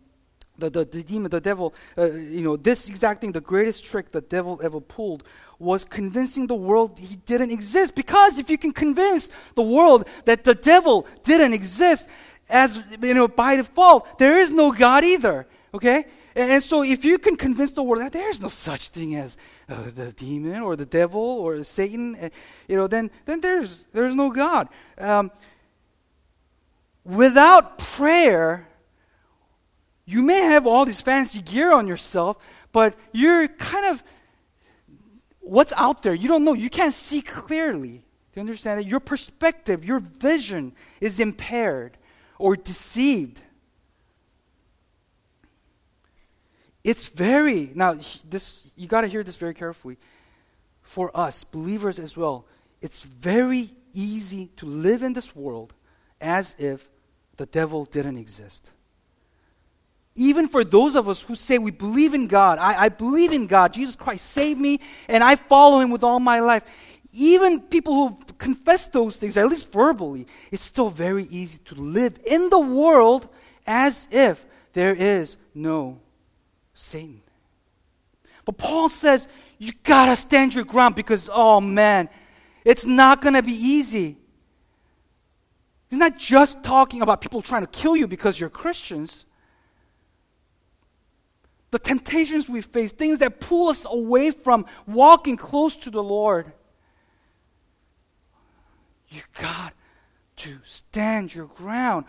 the, 0.57 0.69
the, 0.69 0.85
the, 0.85 1.03
demon, 1.03 1.29
the 1.29 1.41
devil, 1.41 1.73
uh, 1.97 2.11
you 2.11 2.41
know, 2.41 2.57
this 2.57 2.89
exact 2.89 3.21
thing, 3.21 3.31
the 3.31 3.41
greatest 3.41 3.85
trick 3.85 4.11
the 4.11 4.21
devil 4.21 4.59
ever 4.63 4.79
pulled 4.79 5.23
was 5.59 5.83
convincing 5.83 6.47
the 6.47 6.55
world 6.55 6.99
he 6.99 7.15
didn't 7.15 7.51
exist. 7.51 7.95
Because 7.95 8.37
if 8.37 8.49
you 8.49 8.57
can 8.57 8.71
convince 8.71 9.29
the 9.55 9.63
world 9.63 10.07
that 10.25 10.43
the 10.43 10.55
devil 10.55 11.07
didn't 11.23 11.53
exist, 11.53 12.09
as, 12.49 12.83
you 13.01 13.13
know, 13.13 13.27
by 13.27 13.57
default, 13.57 14.17
there 14.19 14.37
is 14.37 14.51
no 14.51 14.71
God 14.71 15.03
either, 15.03 15.47
okay? 15.73 16.05
And 16.37 16.61
so, 16.61 16.83
if 16.83 17.03
you 17.03 17.17
can 17.17 17.35
convince 17.35 17.71
the 17.71 17.81
world 17.81 18.03
that 18.03 18.13
there's 18.13 18.39
no 18.39 18.47
such 18.47 18.89
thing 18.89 19.15
as 19.15 19.37
uh, 19.67 19.85
the 19.93 20.11
demon 20.11 20.61
or 20.61 20.75
the 20.75 20.85
devil 20.85 21.19
or 21.19 21.63
Satan, 21.63 22.15
uh, 22.15 22.29
you 22.67 22.75
know, 22.75 22.85
then 22.85 23.09
then 23.25 23.41
there's 23.41 23.87
there's 23.91 24.15
no 24.15 24.29
God. 24.29 24.69
Um, 24.99 25.31
without 27.03 27.79
prayer, 27.79 28.66
you 30.07 30.23
may 30.23 30.39
have 30.39 30.65
all 30.65 30.85
this 30.85 31.01
fancy 31.01 31.41
gear 31.41 31.73
on 31.73 31.85
yourself, 31.85 32.37
but 32.71 32.95
you're 33.11 33.49
kind 33.49 33.87
of 33.87 34.01
what's 35.41 35.73
out 35.73 36.01
there. 36.01 36.13
You 36.13 36.29
don't 36.29 36.45
know. 36.45 36.53
You 36.53 36.69
can't 36.69 36.93
see 36.93 37.21
clearly. 37.21 38.05
Do 38.31 38.35
you 38.35 38.41
understand 38.41 38.79
that? 38.79 38.85
Your 38.85 39.01
perspective, 39.01 39.83
your 39.83 39.99
vision 39.99 40.73
is 41.01 41.19
impaired 41.19 41.97
or 42.39 42.55
deceived. 42.55 43.41
It's 46.85 47.09
very, 47.09 47.71
now, 47.75 47.97
this, 48.23 48.63
you 48.77 48.87
got 48.87 49.01
to 49.01 49.07
hear 49.07 49.23
this 49.23 49.35
very 49.35 49.53
carefully. 49.53 49.97
For 50.83 51.11
us, 51.13 51.43
believers 51.43 51.99
as 51.99 52.15
well, 52.15 52.45
it's 52.79 53.03
very 53.03 53.71
easy 53.91 54.51
to 54.55 54.65
live 54.65 55.03
in 55.03 55.11
this 55.11 55.35
world 55.35 55.73
as 56.21 56.55
if 56.57 56.87
the 57.35 57.45
devil 57.45 57.83
didn't 57.83 58.17
exist. 58.17 58.71
Even 60.17 60.47
for 60.47 60.63
those 60.63 60.95
of 60.95 61.07
us 61.07 61.21
who 61.21 61.35
say 61.35 61.59
we 61.59 61.71
believe 61.71 62.15
in 62.15 62.27
God, 62.27 62.57
I, 62.57 62.85
I 62.85 62.89
believe 62.89 63.31
in 63.31 63.45
God, 63.45 63.71
Jesus 63.71 63.95
Christ 63.95 64.25
saved 64.25 64.59
me, 64.59 64.79
and 65.07 65.23
I 65.23 65.35
follow 65.35 65.79
him 65.79 65.91
with 65.91 66.03
all 66.03 66.19
my 66.19 66.39
life. 66.39 66.63
Even 67.13 67.61
people 67.61 67.93
who 67.93 68.17
confess 68.39 68.87
those 68.87 69.17
things, 69.17 69.37
at 69.37 69.47
least 69.47 69.71
verbally, 69.71 70.25
it's 70.51 70.63
still 70.63 70.89
very 70.89 71.25
easy 71.25 71.59
to 71.65 71.75
live 71.75 72.19
in 72.25 72.49
the 72.49 72.59
world 72.59 73.29
as 73.67 74.07
if 74.11 74.43
there 74.73 74.95
is 74.95 75.37
no 75.53 75.99
Satan. 76.73 77.21
But 78.43 78.57
Paul 78.57 78.89
says, 78.89 79.27
you 79.59 79.71
gotta 79.83 80.15
stand 80.15 80.55
your 80.55 80.63
ground 80.63 80.95
because, 80.95 81.29
oh 81.31 81.61
man, 81.61 82.09
it's 82.65 82.87
not 82.87 83.21
gonna 83.21 83.43
be 83.43 83.53
easy. 83.53 84.17
He's 85.91 85.99
not 85.99 86.17
just 86.17 86.63
talking 86.63 87.03
about 87.03 87.21
people 87.21 87.43
trying 87.43 87.61
to 87.61 87.67
kill 87.67 87.95
you 87.95 88.07
because 88.07 88.39
you're 88.39 88.49
Christians. 88.49 89.26
The 91.77 91.83
temptations 91.89 92.49
we 92.49 92.61
face, 92.61 92.91
things 92.91 93.19
that 93.19 93.39
pull 93.39 93.69
us 93.69 93.85
away 93.87 94.31
from 94.31 94.65
walking 94.87 95.37
close 95.37 95.75
to 95.75 95.91
the 95.91 96.01
Lord. 96.01 96.51
You 99.09 99.21
got 99.39 99.73
to 100.37 100.57
stand 100.63 101.35
your 101.35 101.45
ground. 101.45 102.05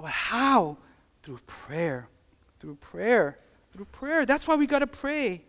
But 0.00 0.10
how? 0.10 0.78
Through 1.22 1.40
prayer. 1.46 2.08
Through 2.58 2.76
prayer 2.76 3.38
through 3.72 3.86
prayer. 3.86 4.26
That's 4.26 4.46
why 4.46 4.54
we 4.56 4.66
got 4.66 4.80
to 4.80 4.86
pray. 4.86 5.42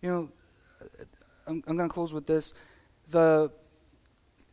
You 0.00 0.08
know, 0.08 0.28
I'm, 1.46 1.62
I'm 1.66 1.76
going 1.76 1.88
to 1.88 1.92
close 1.92 2.12
with 2.12 2.26
this. 2.26 2.54
The 3.08 3.52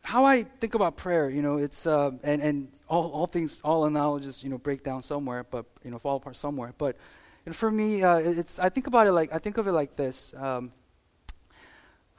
how 0.02 0.24
I 0.24 0.42
think 0.42 0.74
about 0.74 0.96
prayer, 0.96 1.28
you 1.28 1.42
know, 1.42 1.56
it's 1.56 1.86
uh, 1.86 2.10
and 2.22 2.42
and 2.42 2.68
all, 2.88 3.10
all 3.10 3.26
things, 3.26 3.60
all 3.62 3.84
analogies, 3.84 4.42
you 4.42 4.50
know, 4.50 4.58
break 4.58 4.82
down 4.82 5.02
somewhere, 5.02 5.44
but 5.48 5.66
you 5.84 5.90
know, 5.90 5.98
fall 5.98 6.16
apart 6.16 6.36
somewhere. 6.36 6.72
But 6.76 6.96
and 7.46 7.54
for 7.54 7.70
me, 7.70 8.02
uh, 8.02 8.16
it's 8.18 8.58
I 8.58 8.68
think 8.68 8.86
about 8.86 9.06
it 9.06 9.12
like 9.12 9.32
I 9.32 9.38
think 9.38 9.58
of 9.58 9.66
it 9.66 9.72
like 9.72 9.96
this. 9.96 10.34
Um, 10.34 10.72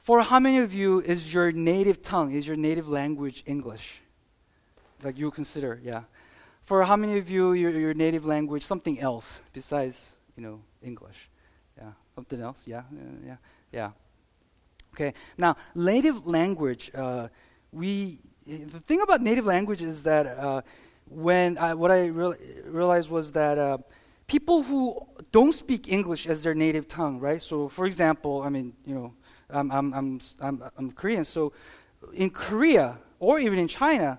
for 0.02 0.20
how 0.22 0.40
many 0.40 0.58
of 0.58 0.74
you 0.74 1.00
is 1.00 1.32
your 1.32 1.52
native 1.52 2.02
tongue, 2.02 2.32
is 2.32 2.46
your 2.46 2.56
native 2.56 2.88
language 2.88 3.44
English? 3.46 4.02
Like 5.02 5.16
you 5.16 5.30
consider, 5.30 5.80
yeah. 5.82 6.02
For 6.62 6.84
how 6.84 6.96
many 6.96 7.18
of 7.18 7.30
you, 7.30 7.52
your, 7.52 7.70
your 7.70 7.94
native 7.94 8.24
language 8.24 8.62
something 8.64 8.98
else 8.98 9.42
besides, 9.52 10.16
you 10.36 10.42
know, 10.42 10.60
English? 10.82 11.28
Yeah, 11.76 11.92
something 12.14 12.40
else, 12.40 12.62
yeah, 12.66 12.82
yeah, 13.24 13.36
yeah. 13.72 13.90
Okay, 14.94 15.14
now, 15.38 15.56
native 15.74 16.26
language, 16.26 16.90
uh, 16.94 17.28
we, 17.72 18.18
the 18.46 18.80
thing 18.80 19.00
about 19.00 19.22
native 19.22 19.46
language 19.46 19.82
is 19.82 20.02
that 20.04 20.26
uh, 20.26 20.62
when 21.08 21.58
I, 21.58 21.74
what 21.74 21.90
I 21.90 22.06
real, 22.06 22.34
realized 22.66 23.10
was 23.10 23.32
that 23.32 23.58
uh, 23.58 23.78
people 24.26 24.62
who 24.62 25.06
don't 25.30 25.52
speak 25.52 25.90
English 25.90 26.26
as 26.26 26.42
their 26.42 26.54
native 26.54 26.86
tongue, 26.86 27.18
right? 27.18 27.40
So, 27.40 27.68
for 27.68 27.86
example, 27.86 28.42
I 28.42 28.50
mean, 28.50 28.74
you 28.86 28.94
know, 28.94 29.14
I'm, 29.50 29.70
I'm, 29.70 29.94
I'm, 29.94 30.20
I'm, 30.40 30.62
I'm 30.76 30.92
Korean. 30.92 31.24
So 31.24 31.52
in 32.14 32.30
Korea 32.30 32.98
or 33.18 33.38
even 33.38 33.58
in 33.58 33.68
China, 33.68 34.18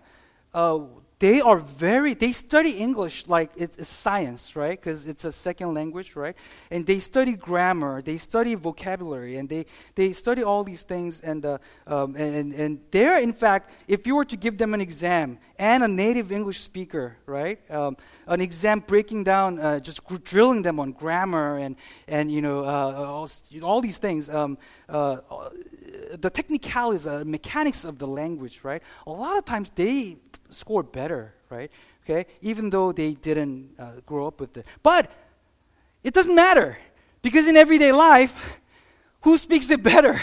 uh, 0.53 0.79
they 1.23 1.39
are 1.39 1.57
very 1.57 2.13
they 2.13 2.33
study 2.33 2.71
english 2.71 3.25
like 3.29 3.49
it's, 3.55 3.77
it's 3.77 3.87
science 3.87 4.57
right 4.57 4.77
because 4.77 5.05
it's 5.05 5.23
a 5.23 5.31
second 5.31 5.73
language 5.73 6.17
right 6.17 6.35
and 6.69 6.85
they 6.85 6.99
study 6.99 7.33
grammar 7.33 8.01
they 8.01 8.17
study 8.17 8.55
vocabulary 8.55 9.37
and 9.37 9.47
they, 9.47 9.65
they 9.95 10.11
study 10.11 10.43
all 10.43 10.65
these 10.65 10.83
things 10.83 11.21
and, 11.21 11.45
uh, 11.45 11.57
um, 11.87 12.17
and, 12.17 12.51
and 12.53 12.85
they're 12.91 13.21
in 13.21 13.31
fact 13.31 13.69
if 13.87 14.05
you 14.05 14.15
were 14.15 14.25
to 14.25 14.35
give 14.35 14.57
them 14.57 14.73
an 14.73 14.81
exam 14.81 15.39
and 15.57 15.81
a 15.81 15.87
native 15.87 16.29
english 16.29 16.59
speaker 16.59 17.15
right 17.25 17.59
um, 17.71 17.95
an 18.27 18.41
exam 18.41 18.79
breaking 18.79 19.23
down 19.23 19.59
uh, 19.59 19.79
just 19.79 20.01
drilling 20.25 20.61
them 20.61 20.77
on 20.77 20.91
grammar 20.91 21.57
and, 21.57 21.77
and 22.09 22.29
you 22.33 22.41
know 22.41 22.65
uh, 22.65 23.15
all, 23.15 23.29
all, 23.61 23.79
these 23.79 23.97
things 23.97 24.29
um, 24.29 24.57
uh, 24.89 25.17
the 26.19 26.29
technicalities, 26.29 27.07
uh, 27.07 27.23
mechanics 27.25 27.85
of 27.85 27.97
the 27.97 28.07
language, 28.07 28.63
right? 28.63 28.81
A 29.07 29.11
lot 29.11 29.37
of 29.37 29.45
times 29.45 29.71
they 29.71 30.17
score 30.53 30.83
better, 30.83 31.33
right? 31.49 31.71
Okay, 32.03 32.25
even 32.41 32.69
though 32.69 32.91
they 32.91 33.13
didn't 33.13 33.75
uh, 33.79 33.91
grow 34.05 34.27
up 34.27 34.39
with 34.39 34.57
it. 34.57 34.65
But 34.81 35.09
it 36.03 36.13
doesn't 36.13 36.35
matter 36.35 36.77
because 37.21 37.47
in 37.47 37.55
everyday 37.55 37.91
life, 37.91 38.59
who 39.21 39.37
speaks 39.37 39.69
it 39.69 39.81
better? 39.81 40.21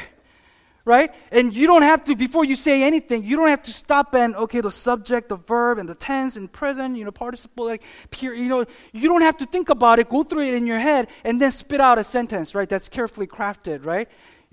Right? 0.86 1.12
And 1.30 1.54
you 1.54 1.66
don't 1.66 1.82
have 1.82 2.04
to, 2.04 2.16
before 2.16 2.44
you 2.44 2.56
say 2.56 2.82
anything, 2.82 3.22
you 3.22 3.36
don't 3.36 3.48
have 3.48 3.62
to 3.64 3.72
stop 3.72 4.14
and, 4.14 4.34
okay, 4.34 4.62
the 4.62 4.70
subject, 4.70 5.28
the 5.28 5.36
verb, 5.36 5.78
and 5.78 5.86
the 5.86 5.94
tense, 5.94 6.36
and 6.36 6.50
present, 6.50 6.96
you 6.96 7.04
know, 7.04 7.10
participle, 7.12 7.66
like, 7.66 7.82
pure, 8.10 8.32
you 8.32 8.46
know, 8.46 8.64
you 8.92 9.06
don't 9.08 9.20
have 9.20 9.36
to 9.36 9.46
think 9.46 9.68
about 9.68 9.98
it, 9.98 10.08
go 10.08 10.22
through 10.22 10.42
it 10.42 10.54
in 10.54 10.66
your 10.66 10.78
head, 10.78 11.08
and 11.22 11.40
then 11.40 11.50
spit 11.50 11.82
out 11.82 11.98
a 11.98 12.02
sentence, 12.02 12.54
right? 12.54 12.68
That's 12.68 12.88
carefully 12.88 13.26
crafted, 13.26 13.84
right? 13.84 14.08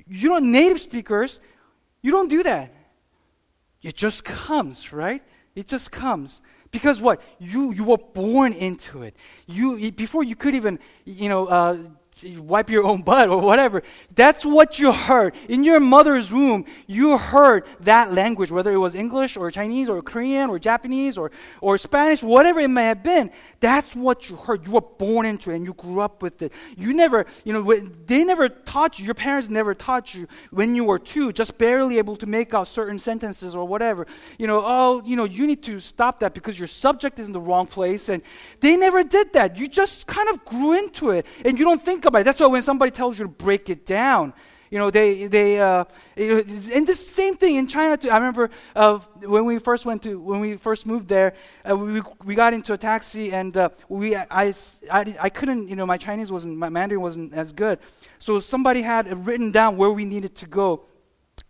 You 0.06 0.30
don't, 0.30 0.52
native 0.52 0.82
speakers, 0.82 1.40
you 2.02 2.12
don't 2.12 2.30
do 2.30 2.44
that. 2.44 2.74
It 3.82 3.96
just 3.96 4.26
comes, 4.26 4.92
right? 4.92 5.24
It 5.58 5.68
just 5.68 5.92
comes. 5.92 6.44
Because 6.70 7.02
what? 7.02 7.20
You, 7.40 7.72
you 7.74 7.84
were 7.84 7.98
born 7.98 8.54
into 8.54 9.02
it. 9.02 9.16
You, 9.48 9.92
before 9.92 10.24
you 10.24 10.36
could 10.36 10.54
even, 10.54 10.78
you 11.04 11.30
know, 11.30 11.48
uh, 11.48 11.78
wipe 12.40 12.70
your 12.70 12.84
own 12.84 13.02
butt 13.02 13.30
or 13.30 13.40
whatever. 13.40 13.84
That's 14.16 14.46
what 14.46 14.80
you 14.80 14.92
heard. 14.92 15.36
In 15.48 15.64
your 15.64 15.80
mother's 15.80 16.32
womb, 16.32 16.66
you 16.88 17.18
heard 17.18 17.66
that 17.82 18.12
language, 18.14 18.52
whether 18.52 18.72
it 18.72 18.78
was 18.78 18.96
English 18.96 19.38
or 19.38 19.52
Chinese 19.52 19.90
or 19.90 20.02
Korean 20.02 20.50
or 20.50 20.60
Japanese 20.60 21.18
or, 21.18 21.32
or 21.62 21.78
Spanish, 21.78 22.24
whatever 22.24 22.60
it 22.60 22.70
may 22.70 22.86
have 22.86 23.04
been. 23.04 23.30
That's 23.60 23.96
what 23.96 24.30
you 24.30 24.36
heard. 24.36 24.66
You 24.66 24.74
were 24.74 24.82
born 24.82 25.26
into 25.26 25.52
it 25.52 25.58
and 25.58 25.66
you 25.66 25.74
grew 25.74 26.00
up 26.00 26.22
with 26.22 26.42
it. 26.42 26.54
You 26.76 26.94
never, 26.94 27.26
you 27.44 27.54
know, 27.54 27.80
they 28.06 28.24
never 28.24 28.50
taught 28.50 29.00
you, 29.00 29.06
your 29.06 29.16
parents 29.16 29.50
never 29.50 29.76
taught 29.76 30.16
you 30.16 30.28
when 30.52 30.76
you 30.76 30.84
were 30.84 31.00
two, 31.00 31.32
just 31.32 31.58
barely 31.58 31.98
able 31.98 32.16
to 32.18 32.26
make 32.26 32.54
out 32.54 32.68
certain 32.68 32.98
sentences 33.00 33.56
or 33.56 33.66
whatever. 33.66 34.08
You 34.38 34.48
know, 34.48 34.62
oh, 34.64 35.04
you 35.06 35.16
know, 35.16 35.26
you 35.26 35.46
need 35.46 35.64
to 35.64 35.80
stop 35.80 36.20
that 36.22 36.34
because 36.34 36.58
your 36.58 36.68
subject 36.68 37.20
is 37.20 37.28
in 37.28 37.34
the 37.34 37.42
wrong 37.42 37.68
place. 37.68 38.10
And 38.10 38.24
they 38.60 38.76
never 38.76 39.04
did 39.04 39.34
that. 39.34 39.58
You 39.58 39.68
just 39.68 40.08
kind 40.08 40.30
of 40.30 40.44
grew 40.46 40.74
into 40.74 41.12
it 41.12 41.26
and 41.46 41.60
you 41.60 41.66
don't 41.66 41.84
think 41.84 42.06
about 42.08 42.22
it. 42.22 42.24
That's 42.26 42.40
why 42.40 42.48
when 42.48 42.62
somebody 42.62 42.92
tells 42.92 43.20
you 43.20 43.26
to 43.26 43.32
break 43.32 43.70
it 43.70 43.86
down, 43.86 44.34
you 44.70 44.78
know, 44.78 44.90
they, 44.90 45.28
they, 45.28 45.62
uh, 45.62 45.86
and 46.18 46.86
the 46.88 46.96
same 46.96 47.36
thing 47.36 47.56
in 47.56 47.68
China 47.68 47.96
too. 47.96 48.10
I 48.10 48.18
remember 48.18 48.50
uh, 48.76 49.00
when 49.24 49.46
we 49.46 49.60
first 49.60 49.86
went 49.86 50.04
to, 50.04 50.20
when 50.20 50.40
we 50.40 50.58
first 50.58 50.86
moved 50.86 51.08
there, 51.08 51.34
uh, 51.70 51.76
we, 51.76 52.02
we 52.26 52.36
got 52.36 52.54
into 52.54 52.74
a 52.74 52.78
taxi 52.78 53.32
and 53.32 53.56
uh, 53.56 53.70
we, 53.88 54.16
I, 54.16 54.54
I, 54.92 55.16
I 55.22 55.30
couldn't, 55.30 55.70
you 55.70 55.76
know, 55.76 55.86
my 55.86 55.98
Chinese 55.98 56.32
wasn't, 56.32 56.58
my 56.58 56.70
Mandarin 56.70 57.02
wasn't 57.02 57.34
as 57.34 57.52
good. 57.52 57.80
So 58.20 58.40
somebody 58.40 58.82
had 58.82 59.26
written 59.26 59.52
down 59.52 59.78
where 59.78 59.92
we 59.92 60.04
needed 60.04 60.36
to 60.36 60.48
go. 60.48 60.84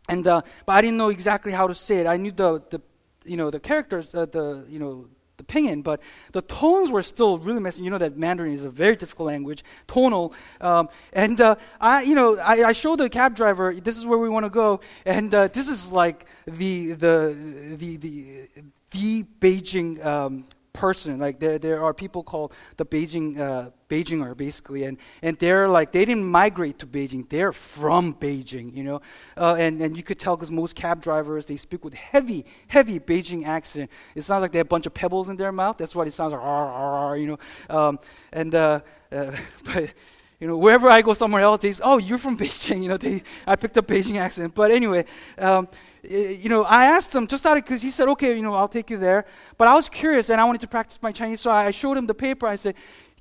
And, 0.10 0.28
uh, 0.28 0.42
but 0.66 0.74
I 0.74 0.82
didn't 0.82 0.98
know 0.98 1.10
exactly 1.10 1.52
how 1.52 1.68
to 1.68 1.76
say 1.76 1.98
it. 1.98 2.08
I 2.08 2.18
knew 2.18 2.32
the, 2.32 2.62
the 2.70 2.82
you 3.26 3.36
know, 3.36 3.50
the 3.50 3.60
characters, 3.60 4.16
uh, 4.16 4.26
the, 4.26 4.66
you 4.70 4.80
know, 4.80 5.08
the 5.38 5.44
pinyin, 5.44 5.84
but 5.84 6.02
the 6.32 6.42
tones 6.42 6.92
were 6.92 7.04
still 7.04 7.38
really 7.38 7.60
messy. 7.60 7.84
You 7.84 7.92
know 7.92 8.00
that 8.00 8.18
Mandarin 8.18 8.54
is 8.54 8.66
a 8.66 8.70
very 8.70 8.96
difficult 8.96 9.28
language, 9.28 9.64
tonal. 9.86 10.34
Um, 10.60 10.90
and 11.14 11.40
uh, 11.40 11.56
I, 11.80 12.02
you 12.02 12.16
know, 12.16 12.38
I, 12.38 12.64
I 12.64 12.72
showed 12.72 12.98
the 12.98 13.10
cab 13.10 13.36
driver, 13.36 13.74
this 13.74 13.98
is 13.98 14.06
where 14.08 14.18
we 14.18 14.30
want 14.30 14.46
to 14.46 14.50
go, 14.50 14.80
and 15.06 15.34
uh, 15.34 15.48
this 15.48 15.68
is 15.68 15.92
like 15.92 16.26
the 16.46 16.94
the 16.94 17.76
the 17.78 17.98
the, 17.98 18.48
the 18.92 19.24
Beijing 19.40 20.04
um, 20.04 20.44
person. 20.78 21.20
Like 21.20 21.40
there, 21.40 21.58
there 21.58 21.84
are 21.84 21.94
people 21.94 22.24
called 22.24 22.54
the 22.78 22.86
Beijing 22.86 23.40
uh, 23.40 23.72
Beijinger, 23.90 24.38
basically, 24.38 24.84
and 24.84 24.98
and 25.22 25.38
they're 25.40 25.68
like 25.68 25.92
they 25.92 26.06
didn't 26.06 26.26
migrate 26.26 26.78
to 26.80 26.88
Beijing. 26.88 27.28
They're 27.28 27.52
from 27.52 28.14
Beijing, 28.14 28.76
you 28.76 28.84
know, 28.84 29.02
uh, 29.36 29.56
and 29.58 29.82
and 29.82 29.98
you 29.98 30.04
could 30.04 30.20
tell 30.20 30.36
because 30.36 30.52
most 30.52 30.76
cab 30.76 31.02
drivers 31.02 31.48
they 31.48 31.58
speak 31.58 31.84
with 31.84 31.96
heavy, 31.96 32.46
heavy 32.68 33.00
Beijing 33.00 33.46
accent. 33.46 33.90
It 34.16 34.22
sounds 34.22 34.42
like 34.44 34.52
they 34.52 34.60
have 34.60 34.68
a 34.68 34.76
bunch 34.76 34.86
of 34.86 34.94
pebbles 34.94 35.30
in 35.30 35.38
their 35.38 35.52
mouth. 35.52 35.78
That's 35.78 35.96
what 35.96 36.08
it 36.08 36.14
sounds 36.14 36.34
like, 36.34 37.20
you 37.20 37.28
know, 37.28 37.40
um, 37.76 38.00
and 38.32 38.54
uh, 38.54 38.82
uh 39.12 39.32
but 39.66 39.94
you 40.40 40.48
know, 40.48 40.58
wherever 40.58 40.88
I 40.88 41.02
go 41.02 41.14
somewhere 41.14 41.42
else, 41.42 41.62
they 41.62 41.72
say, 41.72 41.82
oh, 41.84 41.98
you're 41.98 42.20
from 42.20 42.38
Beijing. 42.38 42.82
You 42.88 42.90
know, 42.90 42.98
they, 42.98 43.24
I 43.46 43.56
picked 43.56 43.78
up 43.78 43.88
Beijing 43.88 44.18
accent. 44.18 44.54
But 44.54 44.72
anyway, 44.72 45.06
um, 45.38 45.68
you 46.04 46.48
know, 46.50 46.64
I 46.64 46.86
asked 46.86 47.14
him 47.14 47.26
just 47.28 47.46
out 47.46 47.58
of, 47.58 47.64
because 47.64 47.82
he 47.82 47.90
said, 47.90 48.08
okay, 48.10 48.36
you 48.36 48.44
know, 48.44 48.54
I'll 48.54 48.68
take 48.68 48.90
you 48.90 48.98
there. 48.98 49.26
But 49.58 49.68
I 49.68 49.74
was 49.74 49.90
curious 49.90 50.30
and 50.30 50.40
I 50.40 50.44
wanted 50.44 50.62
to 50.62 50.68
practice 50.68 51.00
my 51.02 51.12
Chinese. 51.12 51.42
So 51.42 51.52
I 51.52 51.72
showed 51.72 51.98
him 51.98 52.06
the 52.06 52.14
paper. 52.14 52.46
I 52.46 52.56
said, 52.56 52.76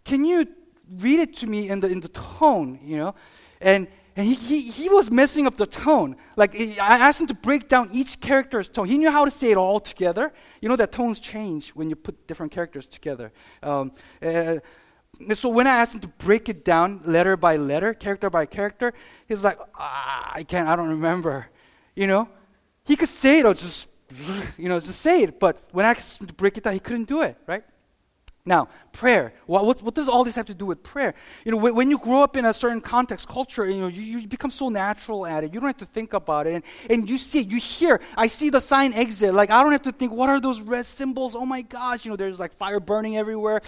can 0.05 0.25
you 0.25 0.47
read 0.99 1.21
it 1.21 1.35
to 1.37 1.47
me 1.47 1.71
in 1.71 1.81
the, 1.81 1.89
in 1.89 2.01
the 2.01 2.09
tone, 2.09 2.79
you 2.83 2.99
know? 2.99 3.15
And, 3.61 3.89
and 4.15 4.27
he, 4.27 4.35
he, 4.35 4.61
he 4.61 4.89
was 4.89 5.11
messing 5.11 5.47
up 5.47 5.57
the 5.57 5.67
tone. 5.67 6.17
Like, 6.37 6.55
I 6.59 6.99
asked 6.99 7.21
him 7.21 7.27
to 7.29 7.35
break 7.35 7.69
down 7.69 7.89
each 7.93 8.21
character's 8.21 8.69
tone. 8.69 8.89
He 8.89 8.99
knew 8.99 9.11
how 9.11 9.25
to 9.25 9.31
say 9.31 9.51
it 9.51 9.57
all 9.57 9.81
together. 9.81 10.33
You 10.61 10.69
know 10.69 10.77
that 10.77 10.93
tones 10.93 11.21
change 11.21 11.71
when 11.71 11.91
you 11.91 11.97
put 11.97 12.27
different 12.27 12.53
characters 12.53 12.89
together. 12.89 13.31
Um, 13.63 13.93
uh, 14.23 14.57
so 15.35 15.49
when 15.49 15.67
I 15.67 15.77
asked 15.77 15.95
him 15.95 16.01
to 16.01 16.09
break 16.09 16.49
it 16.49 16.65
down 16.65 17.01
letter 17.05 17.37
by 17.37 17.57
letter, 17.57 17.95
character 17.95 18.31
by 18.31 18.47
character, 18.47 18.93
he's 19.27 19.45
like, 19.45 19.59
ah, 19.75 20.33
I 20.35 20.43
can't, 20.43 20.69
I 20.69 20.77
don't 20.77 20.89
remember. 20.89 21.47
You 21.95 22.07
know? 22.07 22.29
He 22.85 22.97
could 22.97 23.09
say 23.09 23.41
it 23.41 23.47
or 23.47 23.55
just, 23.55 23.89
you 24.59 24.69
know, 24.69 24.79
just 24.79 25.01
say 25.01 25.23
it, 25.23 25.41
but 25.41 25.61
when 25.73 25.85
I 25.87 25.91
asked 25.91 26.21
him 26.21 26.27
to 26.27 26.35
break 26.35 26.57
it 26.57 26.65
down, 26.65 26.75
he 26.75 26.81
couldn't 26.81 27.09
do 27.09 27.23
it, 27.23 27.37
right? 27.47 27.65
Now, 28.45 28.69
prayer. 28.97 29.35
What, 29.45 29.83
what, 29.83 29.95
does 29.95 30.09
all 30.09 30.25
this 30.25 30.37
have 30.37 30.47
to 30.47 30.55
do 30.55 30.65
with 30.65 30.83
prayer? 30.83 31.15
You 31.45 31.53
know, 31.53 31.59
when, 31.59 31.91
you 31.91 31.99
grow 31.99 32.23
up 32.23 32.35
in 32.35 32.47
a 32.47 32.53
certain 32.53 32.81
context, 32.81 33.29
culture, 33.29 33.69
you 33.69 33.83
know, 33.83 33.89
you, 33.89 34.21
you, 34.21 34.27
become 34.27 34.51
so 34.51 34.71
natural 34.71 35.27
at 35.27 35.45
it. 35.45 35.53
You 35.53 35.61
don't 35.61 35.69
have 35.69 35.77
to 35.79 35.85
think 35.85 36.15
about 36.15 36.47
it. 36.47 36.55
And, 36.55 36.65
and 36.89 37.11
you 37.11 37.19
see 37.19 37.41
it, 37.41 37.51
you 37.51 37.59
hear, 37.59 38.01
I 38.17 38.27
see 38.27 38.49
the 38.49 38.61
sign 38.61 38.95
exit. 38.95 39.35
Like, 39.35 39.51
I 39.51 39.63
don't 39.63 39.73
have 39.73 39.83
to 39.83 39.93
think, 39.93 40.13
what 40.13 40.31
are 40.31 40.41
those 40.41 40.63
red 40.63 40.87
symbols? 40.87 41.37
Oh 41.37 41.45
my 41.45 41.61
gosh, 41.61 42.07
you 42.07 42.11
know, 42.11 42.17
there's 42.17 42.41
like 42.41 42.55
fire 42.55 42.81
burning 42.81 43.19
everywhere. 43.19 43.61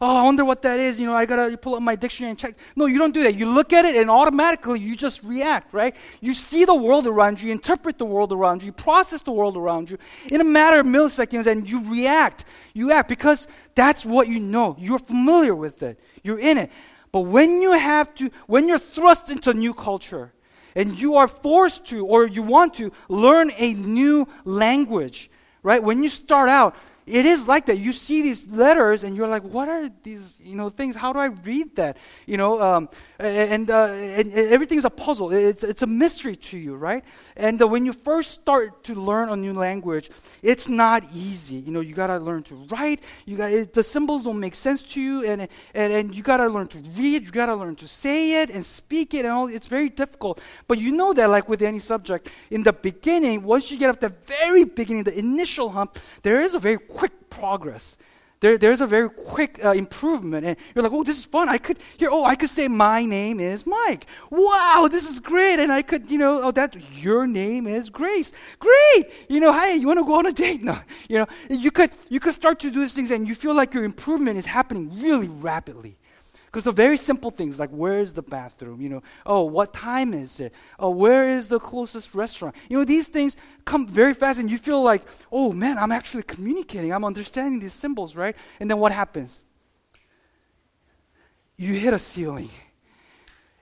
Oh, 0.00 0.16
I 0.16 0.24
wonder 0.24 0.44
what 0.44 0.60
that 0.62 0.80
is. 0.80 0.98
You 0.98 1.06
know, 1.06 1.14
I 1.14 1.24
gotta 1.24 1.56
pull 1.56 1.76
up 1.76 1.82
my 1.82 1.94
dictionary 1.94 2.30
and 2.30 2.38
check. 2.38 2.58
No, 2.74 2.86
you 2.86 2.98
don't 2.98 3.14
do 3.14 3.22
that. 3.22 3.36
You 3.36 3.48
look 3.48 3.72
at 3.72 3.84
it 3.84 3.94
and 3.94 4.10
automatically 4.10 4.80
you 4.80 4.96
just 4.96 5.22
react, 5.22 5.72
right? 5.72 5.94
You 6.20 6.34
see 6.34 6.64
the 6.64 6.74
world 6.74 7.06
around 7.06 7.40
you, 7.40 7.46
you 7.46 7.52
interpret 7.52 7.96
the 7.98 8.06
world 8.14 8.32
around 8.32 8.62
you, 8.62 8.66
you 8.66 8.72
process 8.72 9.22
the 9.22 9.30
world 9.30 9.56
around 9.56 9.90
you 9.90 9.98
in 10.32 10.40
a 10.40 10.44
matter 10.58 10.80
of 10.80 10.86
milliseconds 10.86 11.46
and 11.46 11.70
you 11.70 11.88
react. 11.88 12.44
You 12.76 12.90
act 12.90 13.08
because 13.08 13.46
that's 13.76 14.04
what 14.04 14.26
you 14.26 14.40
know. 14.40 14.63
You're 14.78 14.98
familiar 14.98 15.54
with 15.54 15.82
it. 15.82 15.98
You're 16.22 16.38
in 16.40 16.58
it. 16.58 16.70
But 17.12 17.22
when 17.22 17.62
you 17.62 17.72
have 17.72 18.14
to, 18.16 18.30
when 18.46 18.66
you're 18.68 18.78
thrust 18.78 19.30
into 19.30 19.50
a 19.50 19.54
new 19.54 19.74
culture, 19.74 20.32
and 20.74 20.98
you 21.00 21.14
are 21.16 21.28
forced 21.28 21.86
to, 21.86 22.04
or 22.06 22.26
you 22.26 22.42
want 22.42 22.74
to, 22.74 22.92
learn 23.08 23.50
a 23.58 23.74
new 23.74 24.26
language, 24.44 25.30
right? 25.62 25.82
When 25.82 26.02
you 26.02 26.08
start 26.08 26.48
out, 26.48 26.74
it 27.06 27.26
is 27.26 27.46
like 27.46 27.66
that. 27.66 27.78
You 27.78 27.92
see 27.92 28.22
these 28.22 28.50
letters 28.50 29.04
and 29.04 29.16
you're 29.16 29.28
like, 29.28 29.42
what 29.42 29.68
are 29.68 29.90
these, 30.02 30.34
you 30.40 30.56
know, 30.56 30.70
things? 30.70 30.96
How 30.96 31.12
do 31.12 31.18
I 31.18 31.26
read 31.26 31.76
that? 31.76 31.98
You 32.26 32.36
know, 32.36 32.60
um, 32.60 32.88
and, 33.18 33.70
uh, 33.70 33.88
and, 33.92 34.32
everything's 34.32 34.84
a 34.84 34.90
puzzle. 34.90 35.32
It's, 35.32 35.62
it's 35.62 35.82
a 35.82 35.86
mystery 35.86 36.34
to 36.36 36.58
you, 36.58 36.76
right? 36.76 37.04
And 37.36 37.60
uh, 37.60 37.68
when 37.68 37.84
you 37.84 37.92
first 37.92 38.30
start 38.30 38.84
to 38.84 38.94
learn 38.94 39.28
a 39.28 39.36
new 39.36 39.52
language, 39.52 40.10
it's 40.42 40.68
not 40.68 41.04
easy. 41.14 41.56
You 41.56 41.72
know, 41.72 41.80
you 41.80 41.94
got 41.94 42.08
to 42.08 42.18
learn 42.18 42.42
to 42.44 42.54
write. 42.70 43.02
You 43.26 43.36
got 43.36 43.72
the 43.72 43.84
symbols 43.84 44.24
don't 44.24 44.40
make 44.40 44.54
sense 44.54 44.82
to 44.82 45.00
you, 45.00 45.24
and, 45.24 45.42
and, 45.74 45.92
and 45.92 46.16
you 46.16 46.22
got 46.22 46.38
to 46.38 46.48
learn 46.48 46.68
to 46.68 46.78
read. 46.96 47.24
You 47.24 47.30
got 47.30 47.46
to 47.46 47.54
learn 47.54 47.76
to 47.76 47.88
say 47.88 48.42
it 48.42 48.50
and 48.50 48.64
speak 48.64 49.14
it, 49.14 49.24
and 49.24 49.28
all. 49.28 49.48
It's 49.48 49.66
very 49.66 49.88
difficult. 49.88 50.42
But 50.66 50.78
you 50.78 50.92
know 50.92 51.12
that, 51.12 51.28
like 51.28 51.48
with 51.48 51.62
any 51.62 51.78
subject, 51.78 52.28
in 52.50 52.62
the 52.62 52.72
beginning, 52.72 53.42
once 53.42 53.70
you 53.70 53.78
get 53.78 53.90
up 53.90 54.00
the 54.00 54.12
very 54.24 54.64
beginning, 54.64 55.04
the 55.04 55.18
initial 55.18 55.70
hump, 55.70 55.98
there 56.22 56.40
is 56.40 56.54
a 56.54 56.58
very 56.58 56.78
quick 56.94 57.30
progress. 57.30 57.98
There, 58.40 58.58
there's 58.58 58.82
a 58.82 58.86
very 58.86 59.08
quick 59.08 59.64
uh, 59.64 59.70
improvement. 59.70 60.44
And 60.44 60.56
you're 60.74 60.82
like, 60.82 60.92
oh, 60.92 61.02
this 61.02 61.18
is 61.18 61.24
fun. 61.24 61.48
I 61.48 61.56
could 61.56 61.78
here, 61.96 62.10
oh, 62.12 62.24
I 62.24 62.34
could 62.34 62.50
say 62.50 62.68
my 62.68 63.04
name 63.04 63.40
is 63.40 63.66
Mike. 63.66 64.06
Wow, 64.30 64.86
this 64.90 65.10
is 65.10 65.18
great. 65.18 65.60
And 65.60 65.72
I 65.72 65.80
could, 65.80 66.10
you 66.10 66.18
know, 66.18 66.42
oh, 66.42 66.50
that 66.50 66.76
your 67.02 67.26
name 67.26 67.66
is 67.66 67.88
Grace. 67.88 68.32
Great. 68.58 69.10
You 69.30 69.40
know, 69.40 69.52
hey, 69.52 69.76
you 69.76 69.86
want 69.86 69.98
to 69.98 70.04
go 70.04 70.18
on 70.18 70.26
a 70.26 70.32
date? 70.32 70.62
No. 70.74 70.78
You 71.08 71.18
know, 71.20 71.26
you 71.50 71.70
could 71.70 71.90
you 72.08 72.20
could 72.20 72.34
start 72.34 72.58
to 72.60 72.70
do 72.70 72.80
these 72.80 72.94
things 72.94 73.10
and 73.10 73.28
you 73.28 73.34
feel 73.34 73.54
like 73.54 73.74
your 73.74 73.84
improvement 73.84 74.38
is 74.38 74.46
happening 74.46 74.84
really 75.02 75.28
rapidly. 75.28 75.96
Because 76.54 76.68
of 76.68 76.76
very 76.76 76.96
simple 76.96 77.32
things 77.32 77.58
like 77.58 77.70
where's 77.70 78.12
the 78.12 78.22
bathroom? 78.22 78.80
You 78.80 78.88
know, 78.88 79.02
oh, 79.26 79.42
what 79.42 79.74
time 79.74 80.14
is 80.14 80.38
it? 80.38 80.54
Oh, 80.78 80.90
where 80.90 81.28
is 81.28 81.48
the 81.48 81.58
closest 81.58 82.14
restaurant? 82.14 82.54
You 82.68 82.78
know, 82.78 82.84
these 82.84 83.08
things 83.08 83.36
come 83.64 83.88
very 83.88 84.14
fast 84.14 84.38
and 84.38 84.48
you 84.48 84.56
feel 84.56 84.80
like, 84.80 85.02
oh 85.32 85.52
man, 85.52 85.78
I'm 85.78 85.90
actually 85.90 86.22
communicating. 86.22 86.92
I'm 86.92 87.04
understanding 87.04 87.58
these 87.58 87.72
symbols, 87.72 88.14
right? 88.14 88.36
And 88.60 88.70
then 88.70 88.78
what 88.78 88.92
happens? 88.92 89.42
You 91.56 91.74
hit 91.74 91.92
a 91.92 91.98
ceiling. 91.98 92.50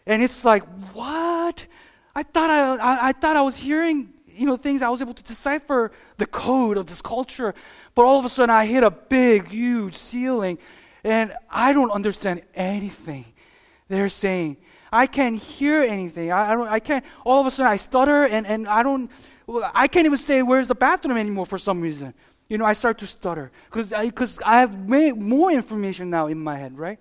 And 0.07 0.21
it's 0.21 0.45
like, 0.45 0.65
what? 0.93 1.67
I 2.15 2.23
thought 2.23 2.51
I, 2.51 2.75
I, 2.75 3.09
I 3.09 3.13
thought 3.13 3.37
I 3.37 3.41
was 3.41 3.57
hearing 3.57 4.13
you 4.35 4.45
know 4.45 4.59
things 4.59 4.83
I 4.83 4.91
was 4.91 5.01
able 5.01 5.15
to 5.15 5.23
decipher 5.23 5.93
the 6.19 6.27
code 6.27 6.77
of 6.77 6.89
this 6.89 7.01
culture, 7.01 7.55
but 7.95 8.05
all 8.05 8.19
of 8.19 8.27
a 8.27 8.29
sudden 8.29 8.51
I 8.51 8.67
hit 8.67 8.83
a 8.83 8.91
big, 8.91 9.49
huge 9.49 9.95
ceiling, 9.95 10.59
and 11.05 11.33
I 11.51 11.73
don't 11.73 11.91
understand 11.91 12.43
anything 12.55 13.25
they're 13.89 14.09
saying. 14.09 14.57
I 14.93 15.07
can't 15.07 15.39
hear 15.39 15.83
anything. 15.83 16.31
I, 16.31 16.53
I, 16.53 16.55
don't, 16.55 16.69
I 16.69 16.81
can't, 16.81 17.05
all 17.25 17.41
of 17.41 17.47
a 17.47 17.51
sudden 17.51 17.73
I 17.73 17.77
stutter 17.77 18.25
and, 18.25 18.47
and 18.47 18.69
I 18.69 18.83
don't, 18.83 19.11
well, 19.47 19.71
I 19.75 19.89
can't 19.89 20.07
even 20.07 20.19
say 20.19 20.43
where's 20.43 20.69
the 20.69 20.75
bathroom 20.75 21.17
anymore 21.17 21.47
for 21.47 21.59
some 21.59 21.81
reason. 21.81 22.15
You 22.49 22.59
know, 22.59 22.65
I 22.65 22.75
start 22.75 22.99
to 22.99 23.07
stutter 23.07 23.51
because 23.67 23.93
I, 23.93 24.11
cause 24.11 24.39
I 24.45 24.61
have 24.61 24.77
way, 24.77 25.13
more 25.13 25.51
information 25.51 26.11
now 26.11 26.27
in 26.27 26.39
my 26.39 26.57
head, 26.57 26.79
right? 26.79 26.99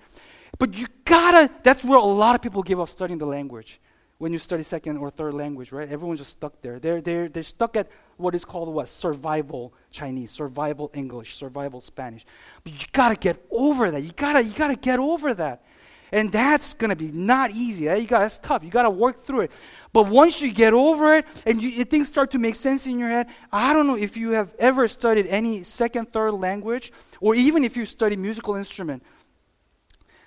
But 0.58 0.78
you 0.78 0.88
gotta, 1.04 1.52
that's 1.64 1.84
where 1.84 1.98
a 2.00 2.04
lot 2.04 2.36
of 2.36 2.42
people 2.42 2.64
give 2.64 2.80
up 2.80 2.90
studying 2.90 3.18
the 3.18 3.26
language 3.26 3.80
when 4.22 4.32
you 4.32 4.38
study 4.38 4.62
second 4.62 4.98
or 4.98 5.10
third 5.10 5.34
language, 5.34 5.72
right? 5.72 5.90
Everyone's 5.90 6.20
just 6.20 6.34
stuck 6.34 6.62
there. 6.62 6.78
They're, 6.78 7.02
they're, 7.02 7.28
they're 7.28 7.42
stuck 7.42 7.76
at 7.76 7.88
what 8.18 8.36
is 8.36 8.46
called 8.46 8.72
what? 8.72 8.88
Survival 8.88 9.74
Chinese, 9.90 10.30
survival 10.30 10.92
English, 10.94 11.34
survival 11.36 11.82
Spanish. 11.82 12.24
But 12.64 12.72
you 12.72 12.88
gotta 12.92 13.16
get 13.16 13.44
over 13.50 13.90
that. 13.90 14.04
You 14.04 14.12
gotta, 14.16 14.44
you 14.44 14.54
gotta 14.54 14.76
get 14.76 15.00
over 15.00 15.34
that. 15.34 15.64
And 16.12 16.32
that's 16.32 16.76
gonna 16.76 16.96
be 16.96 17.12
not 17.12 17.50
easy. 17.50 17.90
Eh, 17.90 17.96
you 17.96 18.06
got, 18.06 18.20
that's 18.20 18.38
tough. 18.38 18.64
You 18.64 18.70
gotta 18.70 18.92
work 18.92 19.26
through 19.26 19.42
it. 19.42 19.52
But 19.92 20.08
once 20.08 20.40
you 20.40 20.54
get 20.54 20.74
over 20.74 21.16
it 21.16 21.26
and 21.48 21.60
you, 21.60 21.84
things 21.84 22.06
start 22.06 22.30
to 22.32 22.38
make 22.38 22.54
sense 22.54 22.86
in 22.86 23.00
your 23.00 23.10
head, 23.10 23.26
I 23.52 23.74
don't 23.74 23.88
know 23.88 23.98
if 23.98 24.16
you 24.16 24.34
have 24.34 24.54
ever 24.60 24.88
studied 24.88 25.26
any 25.26 25.64
second, 25.64 26.14
third 26.14 26.34
language, 26.34 26.94
or 27.22 27.34
even 27.34 27.64
if 27.64 27.76
you 27.76 27.88
study 27.88 28.18
musical 28.18 28.54
instrument. 28.54 29.02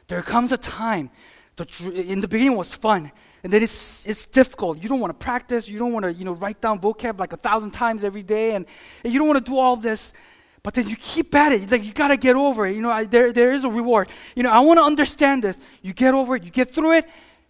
There 0.09 0.21
comes 0.21 0.51
a 0.51 0.59
time, 0.59 1.11
the, 1.55 2.05
in 2.05 2.21
the 2.23 2.27
beginning 2.27 2.57
was 2.57 2.75
fun, 2.75 3.13
and 3.45 3.53
then 3.53 3.63
it's, 3.63 4.09
it's 4.09 4.25
difficult. 4.25 4.83
You 4.83 4.89
don't 4.89 5.01
want 5.01 5.11
to 5.11 5.23
practice. 5.23 5.69
You 5.69 5.79
don't 5.79 5.93
want 5.93 6.07
to, 6.07 6.13
you 6.15 6.25
know, 6.25 6.33
write 6.33 6.63
down 6.63 6.81
vocab 6.81 7.21
like 7.21 7.35
a 7.35 7.37
thousand 7.37 7.73
times 7.73 8.03
every 8.03 8.23
day. 8.23 8.55
And, 8.55 8.65
and 9.05 9.13
you 9.13 9.19
don't 9.19 9.29
want 9.29 9.45
to 9.45 9.53
do 9.53 9.59
all 9.59 9.77
this. 9.77 10.15
But 10.63 10.73
then 10.73 10.89
you 10.89 10.97
keep 10.97 11.35
at 11.35 11.53
it. 11.53 11.71
Like, 11.71 11.85
you 11.85 11.93
got 11.93 12.09
to 12.09 12.17
get 12.17 12.37
over 12.37 12.65
it. 12.65 12.75
You 12.75 12.81
know, 12.81 12.91
I, 12.91 13.05
there, 13.05 13.35
there 13.35 13.53
is 13.53 13.65
a 13.65 13.69
reward. 13.69 14.09
You 14.35 14.45
know, 14.45 14.51
I 14.51 14.61
want 14.61 14.79
to 14.79 14.83
understand 14.83 15.45
this. 15.45 15.61
You 15.83 15.93
get 15.93 16.15
over 16.15 16.37
it. 16.37 16.45
You 16.45 16.51
get 16.51 16.71
through 16.71 16.93
it. 16.93 17.05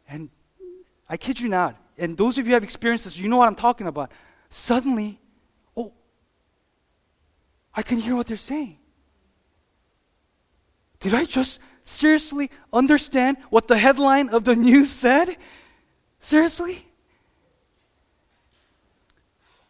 And 0.09 0.31
I 1.09 1.17
kid 1.17 1.39
you 1.39 1.49
not. 1.49 1.77
And 1.97 2.19
those 2.19 2.39
of 2.39 2.45
you 2.45 2.51
who 2.51 2.55
have 2.55 2.65
experienced 2.65 3.05
this, 3.05 3.17
you 3.17 3.29
know 3.29 3.37
what 3.37 3.47
I'm 3.47 3.55
talking 3.55 3.87
about. 3.87 4.11
Suddenly, 4.51 5.21
oh, 5.77 5.93
I 7.73 7.83
can 7.83 8.01
hear 8.01 8.17
what 8.17 8.27
they're 8.27 8.37
saying. 8.37 8.79
Did 10.99 11.15
I 11.15 11.25
just 11.25 11.61
seriously 11.85 12.51
understand 12.73 13.37
what 13.51 13.69
the 13.69 13.79
headline 13.79 14.31
of 14.31 14.43
the 14.43 14.57
news 14.57 14.91
said? 14.91 15.37
Seriously? 16.25 16.87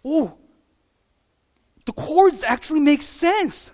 Oh, 0.04 0.38
the 1.84 1.92
chords 1.92 2.44
actually 2.44 2.78
make 2.78 3.02
sense. 3.02 3.72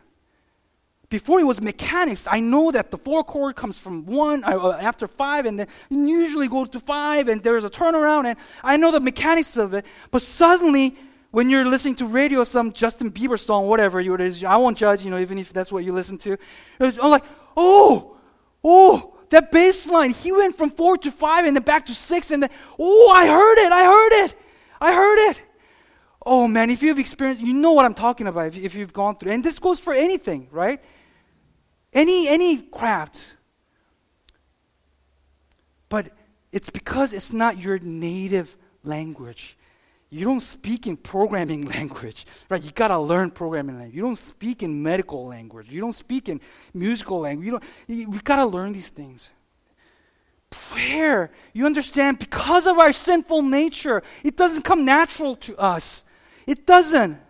Before 1.11 1.39
it 1.41 1.45
was 1.45 1.61
mechanics, 1.61 2.27
I 2.31 2.41
know 2.41 2.71
that 2.71 2.91
the 2.91 2.97
four 2.97 3.23
chord 3.23 3.55
comes 3.55 3.79
from 3.79 4.07
one 4.07 4.43
uh, 4.45 4.57
uh 4.57 4.79
after 4.81 5.07
five, 5.07 5.45
and 5.45 5.59
then 5.59 5.69
usually 5.91 6.49
go 6.49 6.65
to 6.65 6.81
five, 6.81 7.29
and 7.29 7.43
there's 7.43 7.65
a 7.65 7.69
turnaround, 7.69 8.25
and 8.25 8.39
I 8.65 8.79
know 8.79 8.91
the 8.91 9.01
mechanics 9.01 9.59
of 9.59 9.75
it. 9.75 9.85
But 10.11 10.23
suddenly, 10.23 10.97
when 11.33 11.51
you're 11.51 11.67
listening 11.67 11.97
to 11.97 12.07
radio, 12.07 12.45
some 12.45 12.73
Justin 12.73 13.11
Bieber 13.11 13.39
song, 13.39 13.67
whatever 13.67 14.01
it 14.01 14.21
is, 14.23 14.43
I 14.43 14.57
won't 14.57 14.79
judge, 14.79 15.05
you 15.05 15.11
know, 15.11 15.19
even 15.19 15.39
if 15.39 15.53
that's 15.53 15.71
what 15.71 15.85
you 15.85 15.93
listen 15.93 16.17
to. 16.17 16.39
I'm 16.81 17.11
like, 17.11 17.25
oh, 17.59 18.17
oh, 18.65 19.20
that 19.31 19.51
bass 19.51 19.89
line. 19.89 20.11
He 20.11 20.33
went 20.33 20.57
from 20.57 20.71
four 20.71 20.97
to 20.99 21.11
five, 21.11 21.47
and 21.47 21.57
then 21.57 21.63
back 21.63 21.87
to 21.87 21.95
six, 21.95 22.31
and 22.31 22.43
then, 22.43 22.51
oh, 22.79 23.13
I 23.15 23.27
heard 23.27 23.59
it, 23.67 23.73
I 23.73 23.85
heard 23.85 24.25
it, 24.25 24.35
I 24.81 24.95
heard 24.95 25.31
it. 25.31 25.43
Oh 26.25 26.47
man, 26.47 26.69
if 26.69 26.83
you've 26.83 26.99
experienced, 26.99 27.43
you 27.43 27.55
know 27.55 27.73
what 27.73 27.85
I'm 27.85 27.95
talking 27.95 28.27
about 28.27 28.49
if, 28.49 28.59
if 28.59 28.75
you've 28.75 28.93
gone 28.93 29.17
through. 29.17 29.33
And 29.33 29.43
this 29.43 29.59
goes 29.59 29.81
for 29.81 29.95
anything, 29.95 30.49
right? 30.51 30.81
Any 31.93 32.29
any 32.29 32.59
craft. 32.59 33.37
But 35.89 36.13
it's 36.53 36.71
because 36.71 37.13
it's 37.13 37.33
not 37.33 37.59
your 37.59 37.79
native 37.79 38.57
language. 38.85 39.57
You 40.11 40.25
don't 40.25 40.41
speak 40.41 40.89
in 40.89 40.97
programming 40.97 41.67
language, 41.77 42.27
right? 42.49 42.63
You 42.63 42.73
gotta 42.73 42.99
learn 42.99 43.31
programming 43.31 43.77
language. 43.77 43.95
You 43.95 44.03
don't 44.03 44.17
speak 44.17 44.63
in 44.63 44.83
medical 44.83 45.27
language. 45.27 45.69
You 45.71 45.81
don't 45.81 45.95
speak 45.95 46.29
in 46.29 46.41
musical 46.75 47.21
language. 47.21 47.47
You 47.47 47.53
don't. 47.53 47.65
You, 47.87 48.11
we 48.11 48.19
gotta 48.19 48.47
learn 48.47 48.73
these 48.73 48.89
things. 48.89 49.31
Prayer, 50.51 51.31
you 51.53 51.65
understand, 51.65 52.19
because 52.19 52.67
of 52.67 52.77
our 52.77 52.93
sinful 52.93 53.43
nature, 53.43 54.03
it 54.25 54.37
doesn't 54.37 54.63
come 54.63 54.85
natural 54.85 55.37
to 55.37 55.57
us. 55.57 56.03
It 56.45 56.67
doesn't. 56.67 57.21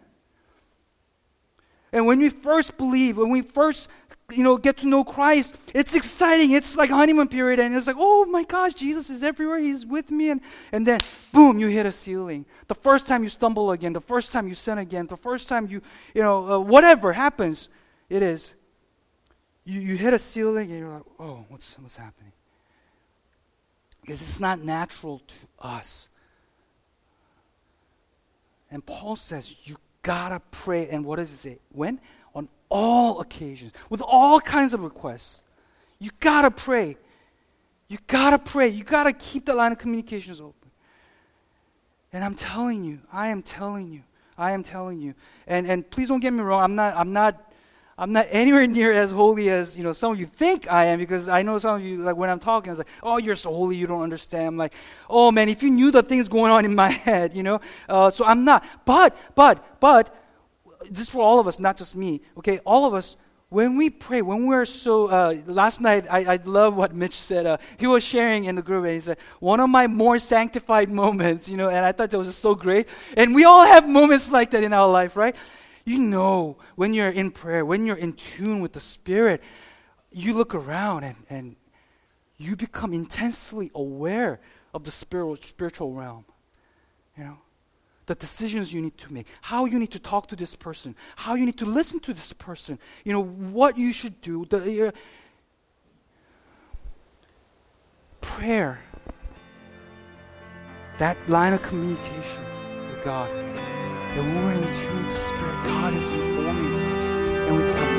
And 1.93 2.07
when 2.07 2.19
we 2.19 2.31
first 2.31 2.79
believe, 2.79 3.19
when 3.19 3.29
we 3.29 3.43
first 3.43 3.91
you 4.33 4.43
know 4.43 4.57
get 4.57 4.77
to 4.79 4.87
know 4.87 5.05
Christ, 5.05 5.57
it's 5.75 5.95
exciting. 5.95 6.53
It's 6.53 6.77
like 6.77 6.91
honeymoon 6.91 7.29
period, 7.29 7.61
and 7.61 7.75
it's 7.75 7.87
like, 7.87 7.97
oh 7.99 8.25
my 8.27 8.45
gosh, 8.45 8.75
Jesus 8.75 9.11
is 9.11 9.23
everywhere. 9.23 9.59
He's 9.59 9.87
with 9.87 10.11
me, 10.11 10.31
and 10.31 10.41
and 10.73 10.87
then 10.87 11.01
boom, 11.33 11.59
you 11.59 11.69
hit 11.69 11.87
a 11.87 11.93
ceiling. 11.93 12.47
The 12.69 12.75
first 12.75 13.07
time 13.07 13.23
you 13.23 13.29
stumble 13.29 13.71
again, 13.71 13.93
the 13.93 14.01
first 14.01 14.33
time 14.33 14.49
you 14.49 14.55
sin 14.55 14.79
again, 14.79 15.07
the 15.07 15.17
first 15.17 15.49
time 15.49 15.67
you 15.67 15.83
you 16.15 16.23
know 16.23 16.53
uh, 16.53 16.59
whatever 16.59 17.13
happens, 17.13 17.69
it 18.09 18.23
is. 18.23 18.55
You 19.65 19.81
you 19.81 19.97
hit 19.97 20.15
a 20.15 20.19
ceiling, 20.19 20.71
and 20.71 20.79
you're 20.81 20.89
like, 20.89 21.03
oh, 21.19 21.45
what's 21.49 21.79
what's 21.79 21.97
happening? 21.97 22.33
Because 24.01 24.23
it's 24.23 24.41
not 24.41 24.61
natural 24.61 25.21
to 25.21 25.67
us. 25.67 26.09
And 28.71 28.85
Paul 28.85 29.17
says, 29.17 29.57
you 29.65 29.77
gotta 30.03 30.41
pray. 30.51 30.89
And 30.89 31.05
what 31.05 31.17
does 31.17 31.33
it 31.33 31.37
say? 31.37 31.59
When? 31.71 32.01
All 32.71 33.21
occasions, 33.21 33.73
with 33.91 34.03
all 34.07 34.41
kinds 34.41 34.73
of 34.73 34.83
requests. 34.83 35.43
You 35.99 36.11
gotta 36.21 36.51
pray. 36.51 36.97
You 37.89 37.99
gotta 38.07 38.39
pray. 38.39 38.69
You 38.69 38.85
gotta 38.85 39.13
keep 39.13 39.45
the 39.45 39.55
line 39.55 39.73
of 39.73 39.79
communications 39.79 40.41
open. 40.41 40.71
And 42.13 42.25
I'm 42.25 42.35
telling 42.35 42.85
you, 42.85 43.01
I 43.13 43.29
am 43.29 43.43
telling 43.43 43.93
you, 43.93 44.03
I 44.39 44.53
am 44.53 44.63
telling 44.63 45.01
you. 45.01 45.15
And 45.47 45.67
and 45.67 45.89
please 45.89 46.09
don't 46.09 46.21
get 46.21 46.33
me 46.33 46.41
wrong, 46.41 46.63
I'm 46.63 46.75
not 46.75 46.97
I'm 46.97 47.13
not 47.13 47.53
I'm 47.99 48.13
not 48.13 48.27
anywhere 48.31 48.67
near 48.79 48.93
as 48.93 49.11
holy 49.11 49.51
as 49.51 49.77
you 49.77 49.85
know 49.85 49.93
some 49.93 50.13
of 50.13 50.19
you 50.19 50.27
think 50.27 50.71
I 50.71 50.87
am 50.87 50.99
because 50.99 51.29
I 51.29 51.43
know 51.43 51.59
some 51.59 51.77
of 51.77 51.85
you 51.85 51.99
like 51.99 52.17
when 52.17 52.31
I'm 52.31 52.41
talking, 52.41 52.73
it's 52.73 52.79
like, 52.79 52.89
oh, 53.03 53.19
you're 53.19 53.37
so 53.37 53.53
holy, 53.53 53.77
you 53.77 53.87
don't 53.87 54.03
understand. 54.03 54.47
I'm 54.47 54.57
like, 54.57 54.73
oh 55.09 55.31
man, 55.31 55.49
if 55.49 55.63
you 55.63 55.71
knew 55.71 55.91
the 55.91 56.03
things 56.03 56.29
going 56.29 56.51
on 56.51 56.65
in 56.65 56.75
my 56.75 56.89
head, 57.07 57.35
you 57.35 57.43
know. 57.43 57.61
Uh, 57.89 58.11
so 58.11 58.25
I'm 58.25 58.45
not. 58.45 58.65
But 58.85 59.17
but 59.35 59.81
but 59.81 60.17
this 60.91 61.09
for 61.09 61.23
all 61.23 61.39
of 61.39 61.47
us, 61.49 61.59
not 61.59 61.77
just 61.77 61.95
me. 61.97 62.21
Okay, 62.37 62.59
all 62.67 62.85
of 62.85 62.95
us. 62.95 63.17
When 63.49 63.77
we 63.77 63.91
pray, 63.91 64.23
when 64.23 64.47
we're 64.47 64.65
so, 64.65 65.09
uh, 65.09 65.35
last 65.47 65.81
night 65.81 66.07
I, 66.09 66.35
I 66.35 66.37
love 66.45 66.77
what 66.77 66.95
Mitch 66.95 67.17
said. 67.17 67.47
Uh, 67.47 67.57
he 67.79 67.87
was 67.89 68.05
sharing 68.05 68.45
in 68.45 68.55
the 68.55 68.63
group 68.63 68.85
and 68.85 68.95
he 68.95 69.01
said, 69.01 69.19
one 69.41 69.59
of 69.59 69.69
my 69.69 69.89
more 69.89 70.21
sanctified 70.21 70.89
moments, 71.03 71.49
you 71.49 71.57
know, 71.57 71.69
and 71.69 71.85
I 71.85 71.91
thought 71.91 72.11
that 72.11 72.19
was 72.19 72.29
just 72.29 72.39
so 72.39 72.55
great. 72.55 72.87
And 73.17 73.35
we 73.35 73.45
all 73.45 73.67
have 73.67 73.89
moments 73.89 74.31
like 74.31 74.53
that 74.53 74.63
in 74.63 74.73
our 74.73 74.89
life, 74.89 75.17
right? 75.17 75.35
You 75.85 75.99
know, 75.99 76.59
when 76.77 76.95
you're 76.95 77.11
in 77.11 77.33
prayer, 77.33 77.65
when 77.65 77.87
you're 77.87 77.97
in 77.97 78.13
tune 78.13 78.61
with 78.61 78.73
the 78.73 78.79
Spirit, 78.79 79.43
you 80.13 80.35
look 80.35 80.55
around 80.55 81.03
and, 81.03 81.17
and 81.29 81.57
you 82.37 82.55
become 82.55 82.93
intensely 82.93 83.73
aware 83.75 84.41
of 84.73 84.85
the 84.85 84.91
spiritual, 84.91 85.37
spiritual 85.37 85.93
realm. 85.93 86.25
You 87.19 87.25
know, 87.25 87.39
the 88.11 88.17
decisions 88.17 88.75
you 88.75 88.83
need 88.83 88.99
to 88.99 89.13
make, 89.13 89.25
how 89.41 89.67
you 89.67 89.79
need 89.79 89.93
to 89.93 90.01
talk 90.01 90.27
to 90.27 90.35
this 90.35 90.57
person, 90.57 90.97
how 91.15 91.37
you 91.37 91.47
need 91.47 91.57
to 91.57 91.65
listen 91.65 92.01
to 92.01 92.13
this 92.13 92.33
person, 92.33 92.77
you 93.05 93.13
know, 93.13 93.23
what 93.23 93.79
you 93.79 93.93
should 93.93 94.21
do. 94.21 94.45
The, 94.47 94.89
uh, 94.89 94.91
prayer, 98.21 98.81
that 100.99 101.17
line 101.29 101.53
of 101.53 101.63
communication 101.63 102.43
with 102.89 103.05
God. 103.05 103.31
When 104.17 104.35
we're 104.35 104.55
in 104.55 104.63
tune 104.83 105.07
with 105.07 105.15
the 105.15 105.17
Spirit, 105.17 105.65
God 105.65 105.95
is 105.95 106.11
informing 106.11 106.75
us, 106.97 107.05
and 107.47 107.57
we 107.57 107.63
become 107.63 107.90